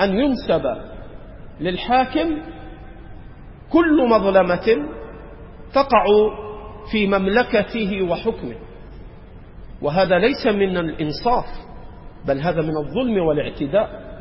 أن 0.00 0.18
ينسب 0.18 0.62
للحاكم 1.60 2.42
كل 3.70 4.08
مظلمة 4.10 4.88
تقع 5.74 6.04
في 6.92 7.06
مملكته 7.06 8.02
وحكمه. 8.02 8.56
وهذا 9.82 10.18
ليس 10.18 10.46
من 10.46 10.76
الإنصاف 10.76 11.44
بل 12.26 12.40
هذا 12.40 12.62
من 12.62 12.76
الظلم 12.76 13.18
والاعتداء. 13.18 14.13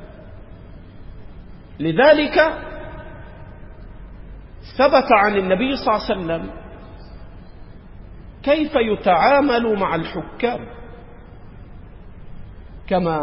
لذلك 1.79 2.35
ثبت 4.77 5.07
عن 5.11 5.35
النبي 5.35 5.75
صلى 5.75 5.95
الله 5.95 6.03
عليه 6.05 6.15
وسلم 6.15 6.51
كيف 8.43 8.71
يتعامل 8.75 9.79
مع 9.79 9.95
الحكام. 9.95 10.59
كما 12.87 13.19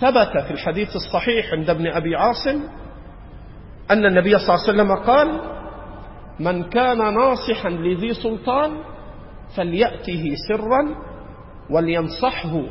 ثبت 0.00 0.44
في 0.46 0.50
الحديث 0.50 0.88
الصحيح 0.96 1.52
عند 1.52 1.70
ابن 1.70 1.86
أبي 1.86 2.16
عاصم 2.16 2.62
أن 3.90 4.06
النبي 4.06 4.38
صلى 4.38 4.54
الله 4.54 4.60
عليه 4.68 4.72
وسلم 4.72 4.94
قال 4.94 5.40
من 6.40 6.68
كان 6.68 7.14
ناصحا 7.14 7.68
لذي 7.70 8.14
سلطان 8.14 8.78
فليأته 9.56 10.34
سرا 10.48 10.94
ولينصحه 11.70 12.62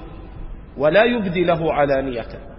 ولا 0.77 1.03
يبدي 1.03 1.43
له 1.43 1.73
علانية. 1.73 2.50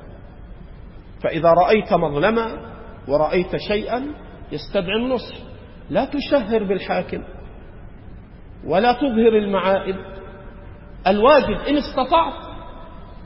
فإذا 1.23 1.49
رأيت 1.49 1.93
مظلما 1.93 2.73
ورأيت 3.09 3.57
شيئا 3.57 4.15
يستدعي 4.53 4.97
النصح. 4.97 5.37
لا 5.91 6.05
تشهر 6.05 6.65
بالحاكم 6.65 7.23
ولا 8.67 8.93
تظهر 8.93 9.39
المعائب. 9.39 9.97
الواجب 11.07 11.61
إن 11.69 11.77
استطعت 11.77 12.35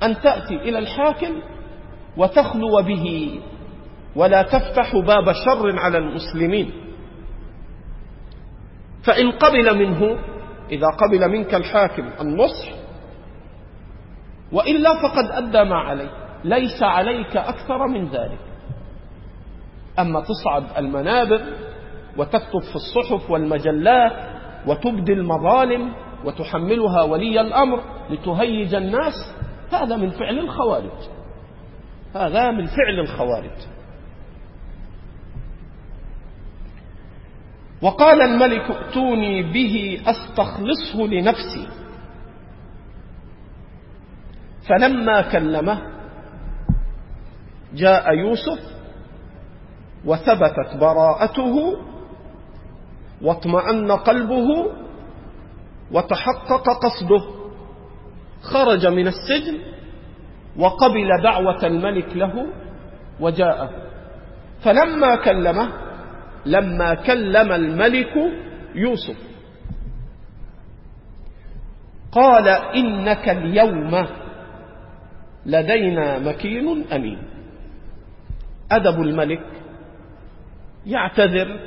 أن 0.03 0.21
تأتي 0.21 0.55
إلى 0.55 0.79
الحاكم 0.79 1.43
وتخلو 2.17 2.83
به 2.83 3.41
ولا 4.17 4.43
تفتح 4.43 4.97
باب 4.97 5.33
شر 5.33 5.79
على 5.79 5.99
المسلمين. 5.99 6.73
فإن 9.05 9.31
قبل 9.31 9.79
منه 9.79 10.19
إذا 10.71 10.87
قبل 10.87 11.29
منك 11.29 11.55
الحاكم 11.55 12.11
النصح 12.21 12.69
وإلا 14.53 14.91
فقد 15.03 15.31
أدى 15.31 15.65
ما 15.65 15.77
عليه. 15.77 16.26
ليس 16.45 16.83
عليك 16.83 17.37
أكثر 17.37 17.87
من 17.87 18.09
ذلك. 18.09 18.39
أما 19.99 20.21
تصعد 20.21 20.65
المنابر 20.79 21.41
وتكتب 22.17 22.61
في 22.71 22.77
الصحف 22.77 23.31
والمجلات 23.31 24.13
وتبدي 24.67 25.13
المظالم 25.13 25.93
وتحملها 26.25 27.03
ولي 27.03 27.41
الأمر 27.41 27.83
لتهيج 28.11 28.75
الناس 28.75 29.35
هذا 29.73 29.97
من 29.97 30.11
فعل 30.11 30.39
الخوارج. 30.39 31.01
هذا 32.15 32.51
من 32.51 32.67
فعل 32.67 33.01
الخوارج. 33.01 33.59
وقال 37.83 38.23
الملك 38.23 38.71
ائتوني 38.71 39.43
به 39.43 40.01
أستخلصه 40.07 41.07
لنفسي. 41.07 41.69
فلما 44.69 45.23
كلمه 45.23 45.96
جاء 47.75 48.15
يوسف 48.15 48.61
وثبتت 50.05 50.77
براءته 50.81 51.55
واطمأن 53.23 53.93
قلبه 53.93 54.47
وتحقق 55.93 56.65
قصده. 56.83 57.37
خرج 58.43 58.87
من 58.87 59.07
السجن 59.07 59.59
وقبل 60.59 61.09
دعوة 61.23 61.67
الملك 61.67 62.17
له 62.17 62.47
وجاء 63.21 63.71
فلما 64.65 65.17
كلمه 65.17 65.69
لما 66.47 66.95
كلم 66.95 67.53
الملك 67.53 68.15
يوسف 68.75 69.17
قال 72.13 72.49
إنك 72.49 73.29
اليوم 73.29 74.07
لدينا 75.47 76.19
مكين 76.19 76.85
أمين. 76.93 77.19
أدب 78.73 79.03
الملك 79.03 79.43
يعتذر 80.87 81.61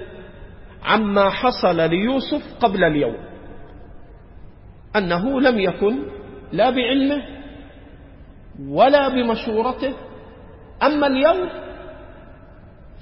عما 0.83 1.29
حصل 1.29 1.89
ليوسف 1.89 2.55
قبل 2.61 2.83
اليوم 2.83 3.15
أنه 4.95 5.41
لم 5.41 5.59
يكن 5.59 5.99
لا 6.51 6.69
بعلمه 6.69 7.23
ولا 8.69 9.07
بمشورته 9.09 9.93
أما 10.83 11.07
اليوم 11.07 11.49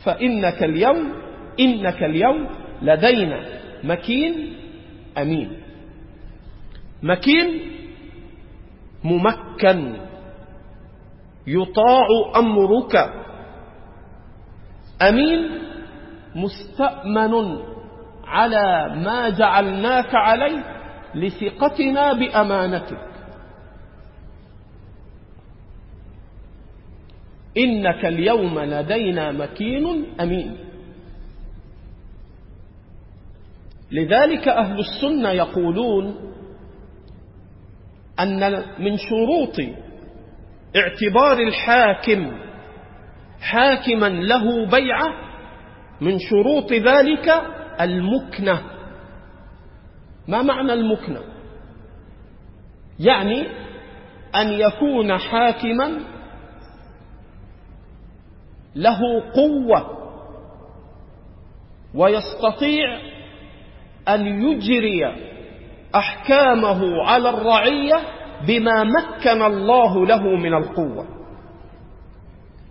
فإنك 0.05 0.63
اليوم 0.63 1.13
إنك 1.59 2.03
اليوم 2.03 2.47
لدينا 2.81 3.45
مكين 3.83 4.53
أمين 5.17 5.59
مكين 7.03 7.61
ممكن 9.03 9.97
يطاع 11.47 12.07
أمرك 12.35 13.13
أمين 15.01 15.49
مستأمن 16.35 17.57
على 18.25 18.95
ما 19.03 19.29
جعلناك 19.29 20.15
عليه 20.15 20.63
لثقتنا 21.15 22.13
بأمانتك. 22.13 23.07
إنك 27.57 28.05
اليوم 28.05 28.59
لدينا 28.59 29.31
مكين 29.31 30.05
أمين. 30.21 30.57
لذلك 33.91 34.47
أهل 34.47 34.79
السنة 34.79 35.29
يقولون 35.31 36.15
أن 38.19 38.63
من 38.79 38.97
شروط 38.97 39.55
اعتبار 40.75 41.39
الحاكم 41.39 42.46
حاكما 43.41 44.09
له 44.09 44.65
بيعة 44.65 45.07
من 46.01 46.19
شروط 46.19 46.73
ذلك 46.73 47.41
المكنة. 47.81 48.61
ما 50.27 50.41
معنى 50.41 50.73
المكنة؟ 50.73 51.19
يعني 52.99 53.47
أن 54.35 54.47
يكون 54.51 55.17
حاكما 55.17 55.99
له 58.75 58.99
قوة 59.33 59.97
ويستطيع 61.95 62.99
أن 64.07 64.25
يجري 64.25 65.01
أحكامه 65.95 67.03
على 67.03 67.29
الرعية 67.29 67.95
بما 68.47 68.83
مكن 68.83 69.41
الله 69.41 70.05
له 70.05 70.23
من 70.23 70.53
القوة. 70.53 71.16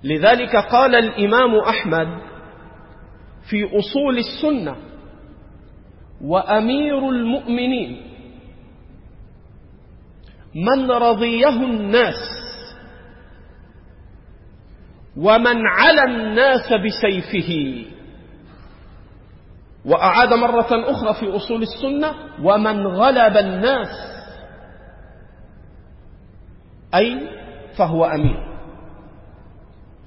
لذلك 0.05 0.57
قال 0.57 0.95
الإمام 0.95 1.55
أحمد 1.69 2.09
في 3.51 3.79
أصول 3.79 4.19
السنة 4.19 4.77
وأمير 6.25 7.09
المؤمنين 7.11 8.03
من 10.55 10.91
رضيه 10.91 11.49
الناس 11.49 12.15
ومن 15.17 15.57
على 15.67 16.03
الناس 16.09 16.73
بسيفه. 16.73 17.85
وأعاد 19.85 20.33
مرة 20.33 20.91
أخرى 20.91 21.15
في 21.15 21.37
أصول 21.37 21.63
السنة 21.63 22.15
ومن 22.43 22.87
غلب 22.87 23.37
الناس 23.37 23.89
أي 26.95 27.21
فهو 27.79 28.05
أمين 28.05 28.56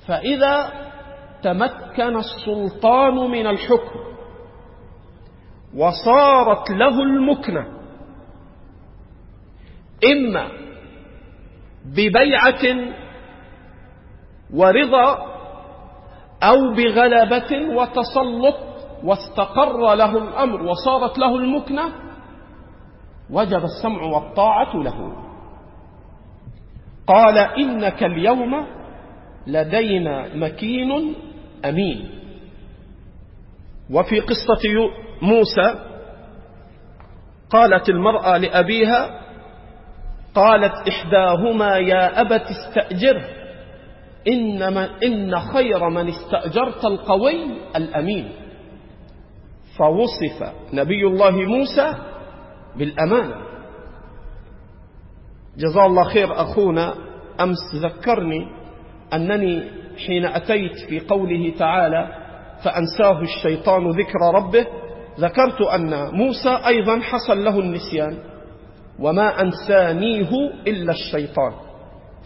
فإذا 0.10 0.72
تمكن 1.43 2.18
السلطان 2.18 3.16
من 3.16 3.47
الحكم 3.47 3.99
وصارت 5.78 6.70
له 6.70 7.01
المكنة 7.03 7.68
إما 10.14 10.47
ببيعة 11.86 12.93
ورضا 14.53 15.30
أو 16.43 16.74
بغلبة 16.74 17.76
وتسلط 17.76 18.55
واستقر 19.03 19.95
له 19.95 20.18
الأمر 20.18 20.62
وصارت 20.62 21.18
له 21.18 21.36
المكنة 21.36 21.84
وجب 23.30 23.64
السمع 23.64 24.01
والطاعة 24.03 24.76
له. 24.76 25.14
قال 27.07 27.38
إنك 27.38 28.03
اليوم 28.03 28.78
لدينا 29.47 30.35
مكين 30.35 31.15
أمين. 31.65 32.09
وفي 33.91 34.19
قصة 34.19 34.89
موسى 35.21 35.75
قالت 37.49 37.89
المرأة 37.89 38.37
لأبيها 38.37 39.19
قالت 40.35 40.87
إحداهما 40.89 41.77
يا 41.77 42.21
أبت 42.21 42.41
استأجره 42.41 43.27
إنما 44.27 44.89
إن 45.03 45.39
خير 45.39 45.89
من 45.89 46.07
استأجرت 46.09 46.85
القوي 46.85 47.45
الأمين. 47.75 48.31
فوصف 49.77 50.53
نبي 50.73 51.07
الله 51.07 51.31
موسى 51.31 51.93
بالأمانة 52.77 53.35
جزا 55.57 55.85
الله 55.85 56.03
خير 56.03 56.41
أخونا 56.41 56.93
أمس 57.41 57.75
ذكرني 57.75 58.59
أنني 59.14 59.64
حين 60.07 60.26
أتيت 60.26 60.78
في 60.89 60.99
قوله 60.99 61.53
تعالى 61.60 62.07
فأنساه 62.64 63.22
الشيطان 63.22 63.89
ذكر 63.89 64.20
ربه 64.36 64.66
ذكرت 65.20 65.62
أن 65.62 66.16
موسى 66.16 66.60
أيضا 66.68 66.99
حصل 66.99 67.43
له 67.45 67.60
النسيان 67.60 68.18
وما 68.99 69.41
أنسانيه 69.41 70.30
إلا 70.68 70.91
الشيطان. 70.91 71.51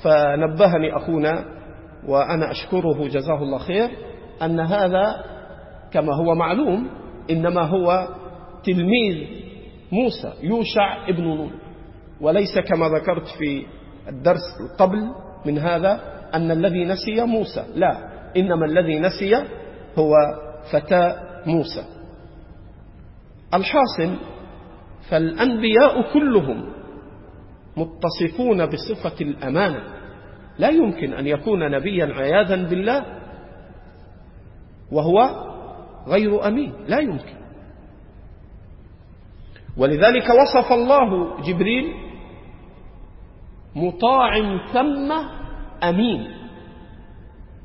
فنبهني 0.04 0.98
أخونا 0.98 1.46
وأنا 2.08 2.52
أشكره 2.52 3.08
جزاه 3.08 3.44
الله 3.44 3.58
خير 3.58 3.90
أن 4.42 4.60
هذا 4.60 5.24
كما 5.92 6.16
هو 6.16 6.36
معلوم 6.36 6.90
إنما 7.30 7.62
هو 7.62 8.08
تلميذ 8.64 9.28
موسى 9.92 10.34
يوشع 10.44 11.10
ابن 11.10 11.24
نون. 11.24 11.52
وليس 12.22 12.60
كما 12.60 12.90
ذكرت 12.90 13.28
في 13.40 13.66
الدرس 14.10 14.42
قبل 14.80 15.00
من 15.46 15.58
هذا 15.58 16.00
أن 16.34 16.52
الذي 16.52 16.86
نسي 16.86 17.24
موسى. 17.26 17.66
لا 17.76 17.98
إنما 18.38 18.66
الذي 18.66 19.00
نسي 19.00 19.36
هو 19.98 20.14
فتى 20.72 21.16
موسى. 21.46 21.84
الحاصل 23.54 24.16
فالأنبياء 25.10 26.14
كلهم 26.14 26.74
متصفون 27.78 28.66
بصفة 28.66 29.22
الأمانة. 29.22 29.84
لا 30.60 30.70
يمكن 30.70 31.14
أن 31.14 31.28
يكون 31.28 31.72
نبيا 31.72 32.06
عياذا 32.06 32.56
بالله 32.56 33.06
وهو 34.92 35.30
غير 36.08 36.48
أمين. 36.48 36.74
لا 36.88 37.00
يمكن. 37.00 37.44
ولذلك 39.78 40.30
وصف 40.30 40.72
الله 40.72 41.42
جبريل 41.42 41.94
مطاع 43.76 44.30
ثم 44.74 45.14
أمين. 45.90 46.28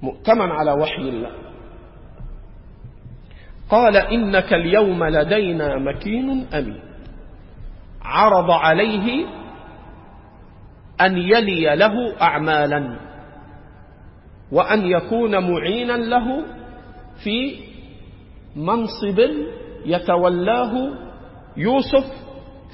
مؤتمن 0.03 0.51
على 0.51 0.73
وحي 0.73 1.03
الله. 1.03 1.31
قال 3.71 3.97
إنك 3.97 4.53
اليوم 4.55 5.05
لدينا 5.05 5.79
مكين 5.79 6.47
أمين. 6.55 6.81
عرض 8.03 8.51
عليه 8.51 9.27
أن 11.01 11.19
يلي 11.19 11.77
له 11.77 12.23
أعمالا 12.23 12.99
وأن 14.53 14.87
يكون 14.87 15.51
معينا 15.53 15.93
له 15.93 16.45
في 17.25 17.61
منصب 18.57 19.21
يتولاه 19.87 20.73
يوسف 21.57 22.05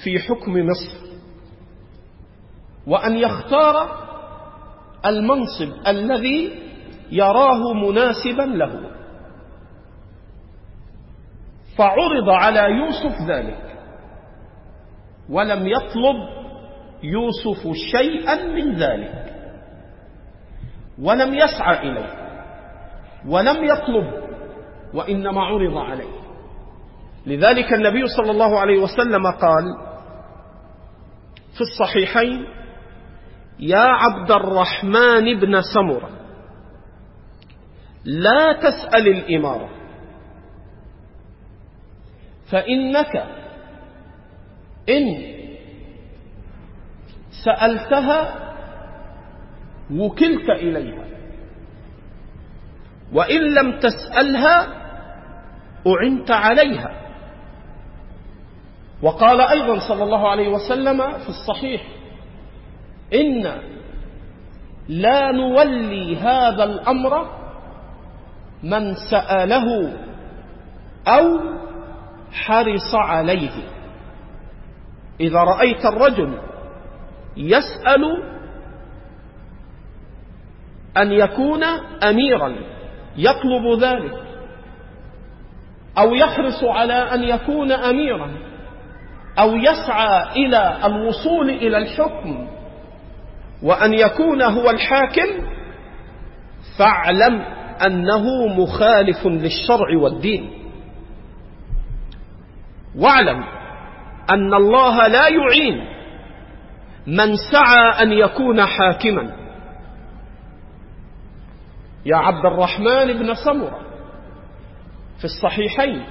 في 0.04 0.18
حكم 0.18 0.52
مصر. 0.52 1.04
وأن 2.86 3.16
يختار 3.16 4.03
المنصب 5.06 5.86
الذي 5.86 6.52
يراه 7.10 7.72
مناسبا 7.72 8.42
له. 8.42 8.90
فعرض 11.78 12.28
على 12.28 12.60
يوسف 12.60 13.22
ذلك 13.28 13.76
ولم 15.30 15.66
يطلب 15.66 16.16
يوسف 17.02 17.72
شيئا 17.92 18.44
من 18.44 18.74
ذلك 18.74 19.34
ولم 21.02 21.34
يسعى 21.34 21.90
إليه 21.90 22.14
ولم 23.28 23.64
يطلب 23.64 24.24
وإنما 24.94 25.40
عرض 25.42 25.76
عليه. 25.76 26.14
لذلك 27.26 27.72
النبي 27.72 28.06
صلى 28.06 28.30
الله 28.30 28.58
عليه 28.60 28.78
وسلم 28.78 29.26
قال 29.26 29.64
في 31.54 31.60
الصحيحين 31.60 32.46
يا 33.58 33.78
عبد 33.78 34.30
الرحمن 34.30 35.40
بن 35.40 35.60
سمرة 35.74 36.10
لا 38.04 38.52
تسأل 38.52 39.08
الإمارة 39.08 39.68
فإنك 42.50 43.16
إن 44.88 45.34
سألتها 47.44 48.34
وكلت 49.92 50.50
إليها 50.50 51.04
وإن 53.12 53.40
لم 53.54 53.78
تسألها 53.80 54.66
أعنت 55.86 56.30
عليها. 56.30 57.00
وقال 59.02 59.40
أيضا 59.40 59.88
صلى 59.88 60.02
الله 60.04 60.28
عليه 60.30 60.48
وسلم 60.48 61.18
في 61.18 61.28
الصحيح 61.28 61.86
إن 63.14 63.52
لا 64.88 65.30
نولي 65.32 66.16
هذا 66.16 66.64
الأمر 66.64 67.26
من 68.62 68.94
سأله 69.10 69.92
أو 71.08 71.40
حرص 72.32 72.94
عليه. 72.94 73.50
إذا 75.20 75.38
رأيت 75.38 75.86
الرجل 75.86 76.38
يسأل 77.36 78.04
أن 80.96 81.12
يكون 81.12 81.62
أميرا 82.02 82.54
يطلب 83.16 83.80
ذلك 83.80 84.14
أو 85.98 86.14
يحرص 86.14 86.64
على 86.64 86.92
أن 86.94 87.22
يكون 87.22 87.72
أميرا 87.72 88.30
أو 89.38 89.56
يسعى 89.56 90.32
إلى 90.46 90.78
الوصول 90.84 91.50
إلى 91.50 91.78
الحكم 91.78 92.48
وأن 93.64 93.94
يكون 93.94 94.42
هو 94.42 94.70
الحاكم 94.70 95.28
فاعلم 96.78 97.40
أنه 97.86 98.46
مخالف 98.46 99.26
للشرع 99.26 99.96
والدين. 100.02 100.50
واعلم 102.96 103.44
أن 104.30 104.54
الله 104.54 105.08
لا 105.08 105.28
يعين 105.28 105.84
من 107.06 107.36
سعى 107.52 108.02
أن 108.02 108.12
يكون 108.12 108.66
حاكما. 108.66 109.36
يا 112.06 112.16
عبد 112.16 112.46
الرحمن 112.46 113.12
بن 113.12 113.34
سمرة 113.34 113.80
في 115.18 115.24
الصحيحين 115.24 116.04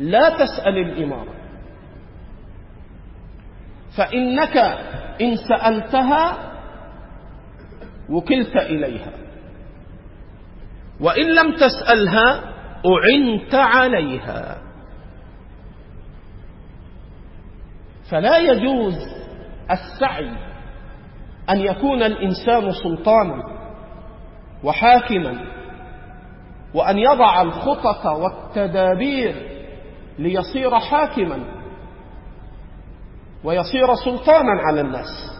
لا 0.00 0.28
تسأل 0.28 0.78
الإمارة. 0.78 1.34
فإنك 3.96 4.56
إن 5.20 5.36
سألتها 5.36 6.45
وكلت 8.10 8.56
إليها. 8.56 9.12
وإن 11.00 11.34
لم 11.34 11.56
تسألها 11.56 12.52
أعنت 12.86 13.54
عليها. 13.54 14.62
فلا 18.10 18.38
يجوز 18.38 18.94
السعي 19.70 20.30
أن 21.50 21.60
يكون 21.60 22.02
الإنسان 22.02 22.72
سلطانا 22.72 23.42
وحاكما 24.64 25.46
وأن 26.74 26.98
يضع 26.98 27.42
الخطط 27.42 28.06
والتدابير 28.06 29.34
ليصير 30.18 30.78
حاكما 30.78 31.38
ويصير 33.44 33.94
سلطانا 34.04 34.60
على 34.68 34.80
الناس. 34.80 35.35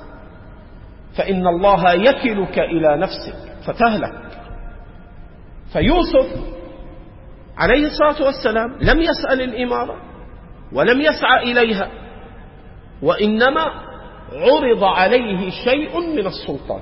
فإن 1.16 1.46
الله 1.46 1.92
يكلك 1.92 2.58
إلى 2.58 2.96
نفسك. 2.96 3.34
فتهلك 3.66 4.12
فيوسف 5.72 6.56
عليه 7.58 7.86
الصلاة 7.86 8.26
والسلام 8.26 8.78
لم 8.80 9.00
يسأل 9.02 9.40
الإمارة 9.40 9.96
ولم 10.72 11.00
يسعى 11.00 11.42
إليها 11.52 11.88
وإنما 13.02 13.64
عرض 14.32 14.84
عليه 14.84 15.50
شيء 15.50 16.00
من 16.00 16.26
السلطان. 16.26 16.80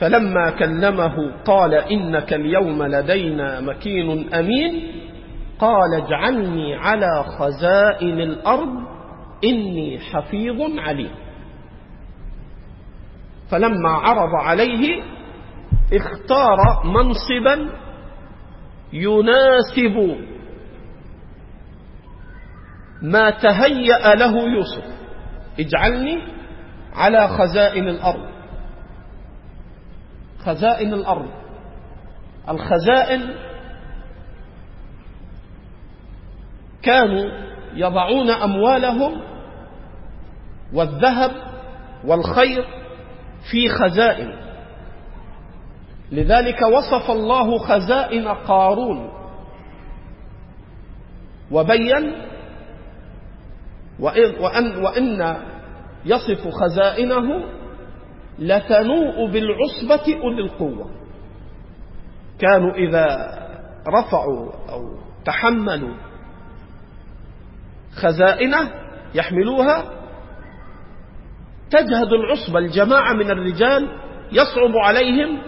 فلما 0.00 0.50
كلمه 0.50 1.14
قال 1.44 1.74
إنك 1.74 2.32
اليوم 2.34 2.82
لدينا 2.82 3.60
مكين 3.60 4.34
أمين 4.34 4.92
قال 5.58 5.94
اجعلني 5.94 6.74
على 6.76 7.24
خزائن 7.38 8.20
الأرض 8.20 8.74
إني 9.44 9.98
حفيظ 10.00 10.78
عليم. 10.78 11.10
فلما 13.50 13.90
عرض 13.90 14.34
عليه 14.34 15.02
اختار 15.92 16.58
منصبا 16.84 17.70
يناسب 18.92 20.16
ما 23.02 23.30
تهيأ 23.30 24.14
له 24.14 24.42
يوسف. 24.48 24.84
اجعلني 25.60 26.22
على 26.92 27.28
خزائن 27.28 27.88
الأرض. 27.88 28.28
خزائن 30.46 30.94
الأرض. 30.94 31.28
الخزائن 32.48 33.34
كانوا 36.82 37.30
يضعون 37.74 38.30
أموالهم 38.30 39.20
والذهب 40.72 41.30
والخير 42.04 42.64
في 43.50 43.68
خزائن. 43.68 44.44
لذلك 46.12 46.62
وصف 46.62 47.10
الله 47.10 47.58
خزائن 47.58 48.28
قارون. 48.28 49.10
وبين 51.50 52.12
وإن, 54.00 54.34
وأن, 54.40 54.84
وإن 54.84 55.36
يصف 56.04 56.48
خزائنه 56.48 57.44
لتنوء 58.38 59.30
بالعصبة 59.30 60.20
أولي 60.22 60.42
القوة. 60.42 60.90
كانوا 62.38 62.74
إذا 62.74 63.06
رفعوا 63.88 64.52
أو 64.70 64.80
تحملوا 65.24 65.94
خزائنه 67.94 68.70
يحملوها 69.14 69.84
تجهد 71.70 72.12
العصبة 72.12 72.58
الجماعة 72.58 73.12
من 73.12 73.30
الرجال 73.30 73.88
يصعب 74.32 74.76
عليهم 74.76 75.38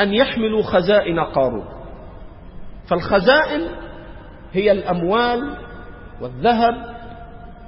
أن 0.00 0.14
يحملوا 0.14 0.62
خزائن 0.62 1.20
قارون. 1.20 1.64
فالخزائن 2.90 3.68
هي 4.52 4.72
الأموال 4.72 5.56
والذهب 6.20 6.74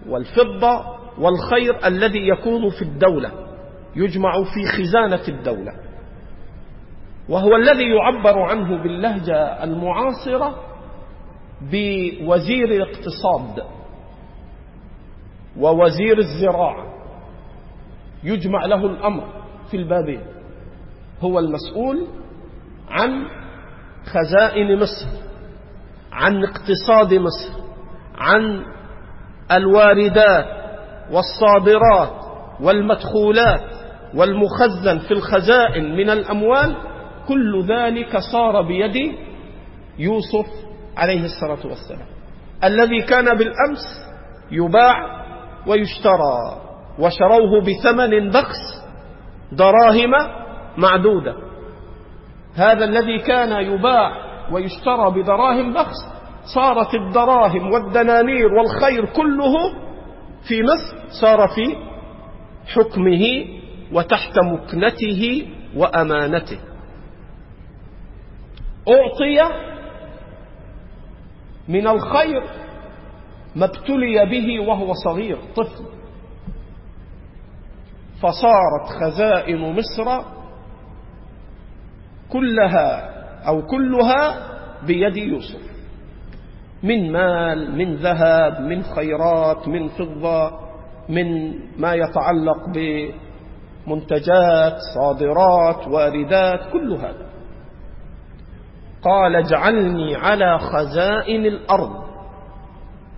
والفضة 0.09 0.85
والخير 1.19 1.87
الذي 1.87 2.29
يكون 2.29 2.71
في 2.71 2.83
الدولة 2.83 3.33
يجمع 3.97 4.33
في 4.43 4.67
خزانة 4.67 5.23
الدولة. 5.29 5.73
وهو 7.29 7.57
الذي 7.57 7.85
يعبر 7.85 8.39
عنه 8.39 8.83
باللهجة 8.83 9.65
المعاصرة 9.65 10.65
بوزير 11.61 12.65
الاقتصاد 12.65 13.63
ووزير 15.59 16.19
الزراعة. 16.19 17.00
يجمع 18.25 18.67
له 18.67 18.87
الأمر 18.87 19.25
في 19.71 19.77
البابين. 19.77 20.23
هو 21.21 21.39
المسؤول 21.39 22.07
عن 22.89 23.27
خزائن 24.07 24.79
مصر 24.79 25.07
عن 26.13 26.45
اقتصاد 26.45 27.15
مصر 27.15 27.61
عن 28.15 28.65
الواردات 29.53 30.47
والصادرات 31.11 32.13
والمدخولات 32.61 33.71
والمخزن 34.15 34.99
في 34.99 35.11
الخزائن 35.15 35.97
من 35.97 36.11
الأموال 36.11 36.77
كل 37.29 37.65
ذلك 37.69 38.17
صار 38.33 38.63
بيد 38.63 39.15
يوسف 39.99 40.47
عليه 40.97 41.25
الصلاة 41.25 41.67
والسلام. 41.67 42.07
الذي 42.65 43.03
كان 43.03 43.25
بالأمس 43.25 44.11
يباع 44.51 45.25
ويشترى. 45.67 46.70
وشروه 47.01 47.61
بثمن 47.61 48.31
بخس 48.31 48.85
دراهم 49.53 50.11
معدودة. 50.77 51.35
هذا 52.55 52.85
الذي 52.85 53.19
كان 53.19 53.65
يباع 53.73 54.13
ويشترى 54.53 55.11
بدراهم 55.11 55.73
بخس 55.73 55.97
صارت 56.55 56.95
الدراهم 56.95 57.73
والدنانير 57.73 58.55
والخير 58.55 59.05
كله 59.05 59.53
في 60.49 60.63
مصر 60.63 60.97
صار 61.21 61.49
في 61.49 61.77
حكمه 62.75 63.45
وتحت 63.93 64.39
مكنته 64.39 65.47
وأمانته. 65.77 66.59
أعطي 68.89 69.55
من 71.69 71.87
الخير 71.87 72.43
ما 73.57 73.65
ابتلي 73.65 74.27
به 74.31 74.69
وهو 74.69 74.93
صغير 75.05 75.39
طفل. 75.57 76.00
فصارت 78.23 78.87
خزائن 79.01 79.59
مصر 79.59 80.25
كلها 82.29 83.11
أو 83.49 83.63
كلها 83.67 84.51
بيد 84.87 85.17
يوسف. 85.17 85.71
من 86.83 87.13
مال 87.13 87.77
من 87.77 87.95
ذهب 87.95 88.61
من 88.61 88.83
خيرات 88.83 89.69
من 89.69 89.89
فضة 89.89 90.51
من 91.09 91.55
ما 91.81 91.95
يتعلق 91.95 92.69
بمنتجات 93.87 94.77
صادرات 94.95 95.89
واردات 95.89 96.61
كل 96.73 96.93
هذا. 96.93 97.27
قال 99.03 99.37
اجعلني 99.37 100.17
على 100.17 100.59
خزائن 100.59 101.47
الأرض 101.47 102.05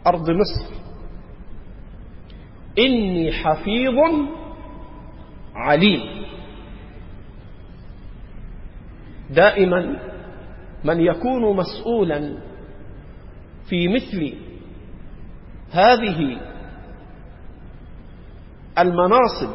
أرض 0.07 0.31
مصر. 0.31 0.75
إني 2.79 3.33
حفيظ 3.33 3.99
عليم. 5.55 6.01
دائما 9.31 9.99
من 10.85 11.01
يكون 11.01 11.57
مسؤولا 11.57 12.39
في 13.69 13.89
مثل 13.89 14.35
هذه 15.73 16.37
المناصب 18.79 19.51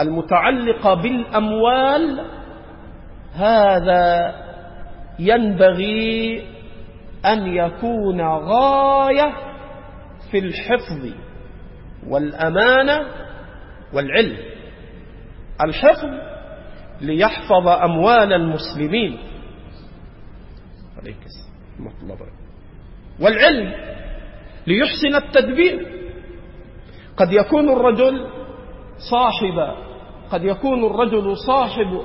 المتعلقة 0.00 0.94
بالأموال 0.94 2.26
هذا 3.34 4.34
ينبغي 5.18 6.42
أن 7.26 7.46
يكون 7.46 8.20
غاية 8.20 9.32
في 10.30 10.38
الحفظ 10.38 11.12
والأمانة 12.08 13.06
والعلم. 13.92 14.51
الحفظ 15.64 16.08
ليحفظ 17.00 17.68
أموال 17.68 18.32
المسلمين. 18.32 19.18
عليك 20.98 21.16
والعلم 23.20 23.72
ليحسن 24.66 25.14
التدبير. 25.14 26.02
قد 27.16 27.32
يكون 27.32 27.68
الرجل 27.68 28.26
صاحب 29.10 29.76
قد 30.30 30.44
يكون 30.44 30.84
الرجل 30.84 31.36
صاحب 31.46 32.00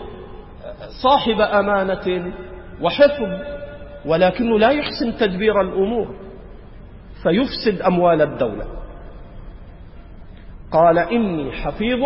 صاحب 1.03 1.41
أمانة 1.41 2.33
وحفظ 2.81 3.57
ولكنه 4.05 4.59
لا 4.59 4.69
يحسن 4.69 5.17
تدبير 5.17 5.61
الأمور 5.61 6.15
فيفسد 7.23 7.81
أموال 7.81 8.21
الدولة. 8.21 8.65
قال 10.71 10.99
إني 10.99 11.51
حفيظ 11.51 12.03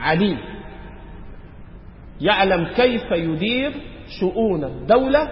عليم. 0.00 0.38
يعلم 2.20 2.66
كيف 2.76 3.10
يدير 3.12 3.72
شؤون 4.20 4.64
الدولة 4.64 5.24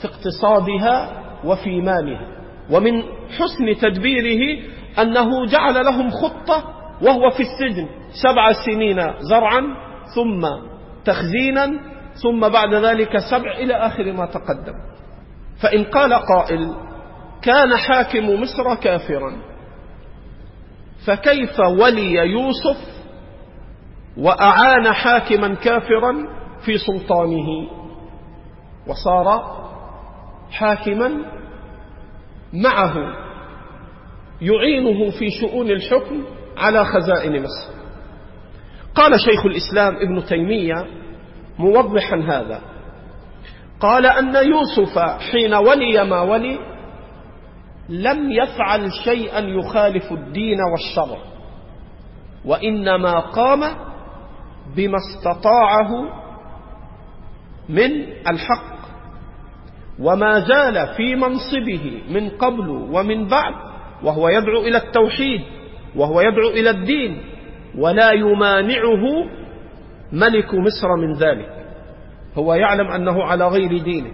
في 0.00 0.04
اقتصادها 0.08 1.22
وفي 1.44 1.80
مالها. 1.80 2.26
ومن 2.70 3.02
حسن 3.28 3.76
تدبيره 3.80 4.58
أنه 4.98 5.46
جعل 5.46 5.84
لهم 5.84 6.10
خطة 6.10 6.64
وهو 7.02 7.30
في 7.30 7.40
السجن 7.42 7.88
سبع 8.22 8.52
سنين 8.52 9.00
زرعا 9.18 9.62
ثم 10.14 10.48
تخزينا 11.04 11.70
ثم 12.22 12.48
بعد 12.48 12.74
ذلك 12.74 13.18
سبع 13.30 13.52
إلى 13.52 13.74
آخر 13.74 14.12
ما 14.12 14.26
تقدم. 14.26 14.74
فإن 15.62 15.84
قال 15.84 16.12
قائل 16.12 16.74
كان 17.42 17.76
حاكم 17.76 18.40
مصر 18.40 18.74
كافرا 18.74 19.32
فكيف 21.06 21.60
ولي 21.60 22.14
يوسف 22.14 22.91
وأعان 24.16 24.92
حاكما 24.92 25.54
كافرا 25.54 26.14
في 26.64 26.78
سلطانه. 26.78 27.46
وصار 28.86 29.42
حاكما 30.50 31.10
معه 32.52 32.94
يعينه 34.40 35.10
في 35.10 35.30
شؤون 35.40 35.70
الحكم 35.70 36.24
على 36.56 36.84
خزائن 36.84 37.42
مصر. 37.42 37.72
قال 38.94 39.20
شيخ 39.20 39.46
الإسلام 39.46 39.96
ابن 39.96 40.24
تيمية 40.24 40.86
موضحا 41.58 42.16
هذا 42.16 42.60
قال 43.80 44.06
أن 44.06 44.34
يوسف 44.34 44.98
حين 44.98 45.54
ولي 45.54 46.04
ما 46.04 46.20
ولي 46.20 46.58
لم 47.88 48.32
يفعل 48.32 48.92
شيئا 49.04 49.38
يخالف 49.38 50.12
الدين 50.12 50.58
والشرع 50.72 51.18
وإنما 52.44 53.20
قام 53.20 53.62
بما 54.76 54.96
استطاعه 54.96 55.90
من 57.68 57.90
الحق. 58.30 58.72
وما 59.98 60.40
زال 60.40 60.94
في 60.96 61.14
منصبه 61.14 62.02
من 62.10 62.28
قبل 62.28 62.68
ومن 62.68 63.28
بعد 63.28 63.54
وهو 64.02 64.28
يدعو 64.28 64.60
إلى 64.60 64.76
التوحيد 64.76 65.40
وهو 65.96 66.20
يدعو 66.20 66.48
إلى 66.48 66.70
الدين 66.70 67.22
ولا 67.78 68.12
يمانعه 68.12 69.04
ملك 70.12 70.54
مصر 70.54 70.96
من 70.96 71.12
ذلك. 71.14 71.48
هو 72.34 72.54
يعلم 72.54 72.86
أنه 72.86 73.24
على 73.24 73.46
غير 73.48 73.78
دينه 73.78 74.10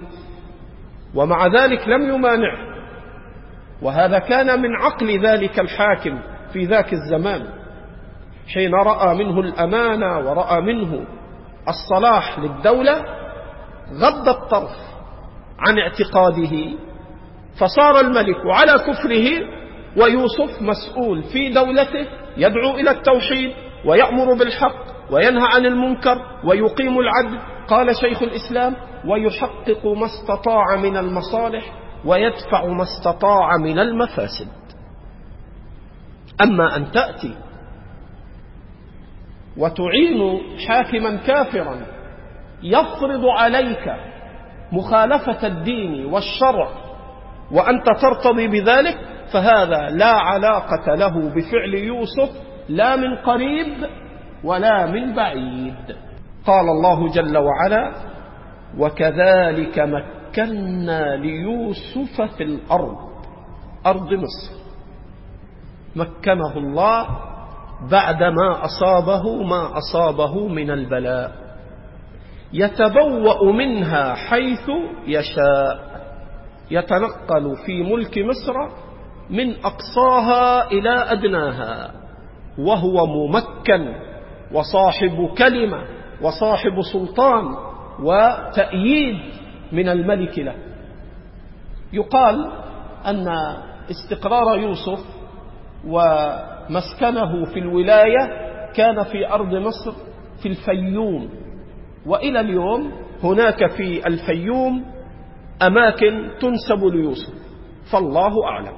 ومع 1.14 1.46
ذلك 1.46 1.88
لم 1.88 2.14
يمانعه. 2.14 2.68
وهذا 3.82 4.18
كان 4.18 4.62
من 4.62 4.76
عقل 4.76 5.20
ذلك 5.20 5.60
الحاكم 5.60 6.18
في 6.52 6.64
ذاك 6.64 6.92
الزمان. 6.92 7.46
حين 8.54 8.74
رأى 8.74 9.14
منه 9.14 9.40
الأمانة 9.40 10.18
ورأى 10.18 10.60
منه 10.60 11.06
الصلاح 11.68 12.38
للدولة 12.38 13.04
غض 13.92 14.28
الطرف 14.28 14.76
عن 15.58 15.78
اعتقاده 15.78 16.70
فصار 17.60 18.00
الملك 18.00 18.36
على 18.46 18.72
كفره 18.72 19.28
ويوسف 19.96 20.62
مسؤول 20.62 21.22
في 21.22 21.52
دولته 21.52 22.06
يدعو 22.36 22.74
إلى 22.74 22.90
التوحيد 22.90 23.52
ويأمر 23.84 24.34
بالحق 24.34 24.88
وينهى 25.10 25.46
عن 25.54 25.66
المنكر 25.66 26.18
ويقيم 26.44 26.98
العدل. 26.98 27.38
قال 27.68 27.96
شيخ 27.96 28.22
الإسلام 28.22 28.76
ويحقق 29.06 29.86
ما 29.86 30.06
استطاع 30.06 30.76
من 30.76 30.96
المصالح 30.96 31.72
ويدفع 32.04 32.66
ما 32.66 32.82
استطاع 32.82 33.56
من 33.56 33.78
المفاسد. 33.78 34.48
أما 36.42 36.76
أن 36.76 36.90
تأتي 36.90 37.34
وتعين 39.58 40.40
حاكما 40.68 41.16
كافرا 41.16 41.76
يفرض 42.62 43.24
عليك 43.24 43.92
مخالفة 44.72 45.46
الدين 45.46 46.04
والشرع 46.06 46.68
وأنت 47.52 47.86
ترتضي 48.02 48.48
بذلك 48.48 48.98
فهذا 49.32 49.88
لا 49.90 50.12
علاقة 50.12 50.94
له 50.94 51.34
بفعل 51.34 51.74
يوسف 51.74 52.30
لا 52.68 52.96
من 52.96 53.16
قريب 53.16 53.74
ولا 54.44 54.86
من 54.86 55.14
بعيد. 55.14 55.96
قال 56.46 56.68
الله 56.68 57.08
جل 57.08 57.38
وعلا 57.38 57.92
وكذلك 58.78 59.78
مكنا 59.78 61.16
ليوسف 61.16 62.22
في 62.36 62.42
الأرض. 62.42 62.96
أرض 63.86 64.12
مصر. 64.12 64.58
مكنه 65.96 66.56
الله 66.56 67.27
بعدما 67.90 68.64
أصابه 68.64 69.42
ما 69.42 69.78
أصابه 69.78 70.48
من 70.48 70.70
البلاء. 70.70 71.32
يتبوأ 72.52 73.52
منها 73.52 74.14
حيث 74.14 74.70
يشاء. 75.06 75.88
يتنقل 76.70 77.56
في 77.66 77.82
ملك 77.82 78.18
مصر 78.18 78.54
من 79.30 79.54
أقصاها 79.64 80.70
إلى 80.70 80.90
أدناها. 80.90 81.90
وهو 82.58 83.06
ممكن 83.06 83.94
وصاحب 84.52 85.30
كلمة 85.38 85.84
وصاحب 86.22 86.80
سلطان 86.92 87.44
وتأييد 88.02 89.18
من 89.72 89.88
الملك 89.88 90.38
له. 90.38 90.54
يقال 91.92 92.50
أن 93.06 93.28
استقرار 93.90 94.58
يوسف 94.58 95.00
ومسكنه 96.70 97.44
في 97.44 97.58
الولاية 97.58 98.48
كان 98.74 99.02
في 99.02 99.28
أرض 99.32 99.54
مصر 99.54 99.92
في 100.42 100.48
الفيوم. 100.48 101.28
وإلى 102.06 102.40
اليوم 102.40 102.92
هناك 103.22 103.66
في 103.70 104.06
الفيوم 104.06 104.84
أماكن 105.62 106.30
تنسب 106.40 106.84
ليوسف 106.84 107.34
فالله 107.92 108.44
أعلم. 108.44 108.72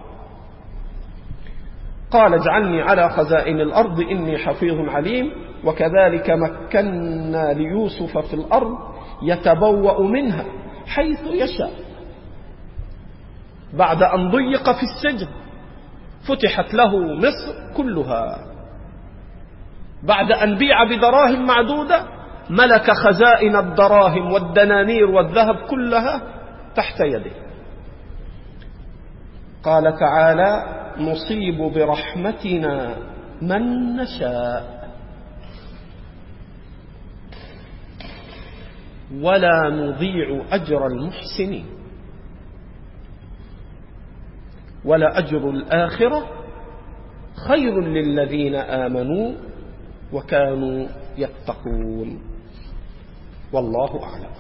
قال 2.10 2.34
اجعلني 2.34 2.82
على 2.82 3.08
خزائن 3.10 3.60
الأرض 3.60 4.00
إني 4.00 4.38
حفيظ 4.38 4.88
عليم 4.88 5.30
وكذلك 5.64 6.30
مكنا 6.30 7.52
ليوسف 7.52 8.18
في 8.18 8.34
الأرض 8.34 8.72
يتبوأ 9.22 10.02
منها 10.02 10.44
حيث 10.86 11.20
يشاء. 11.32 11.70
بعد 13.78 14.02
أن 14.02 14.30
ضيق 14.30 14.62
في 14.72 14.82
السجن 14.82 15.28
فتحت 16.28 16.74
له 16.74 16.98
مصر 16.98 17.74
كلها. 17.76 18.38
بعد 20.02 20.32
أن 20.32 20.58
بيع 20.58 20.84
بدراهم 20.84 21.46
معدودة 21.46 22.04
ملك 22.50 22.90
خزائن 22.90 23.56
الدراهم 23.56 24.32
والدنانير 24.32 25.10
والذهب 25.10 25.56
كلها 25.56 26.22
تحت 26.74 27.00
يده. 27.00 27.30
قال 29.62 29.96
تعالى 29.98 30.64
نصيب 30.98 31.58
برحمتنا 31.58 32.96
من 33.42 33.96
نشاء. 33.96 34.80
ولا 39.22 39.70
نضيع 39.70 40.42
أجر 40.52 40.86
المحسنين. 40.86 41.79
ولا 44.84 45.18
أجر 45.18 45.50
الآخرة 45.50 46.26
خير 47.48 47.80
للذين 47.80 48.54
آمنوا 48.54 49.32
وكانوا 50.12 50.86
يتقون. 51.18 52.20
والله 53.52 54.02
أعلم. 54.04 54.30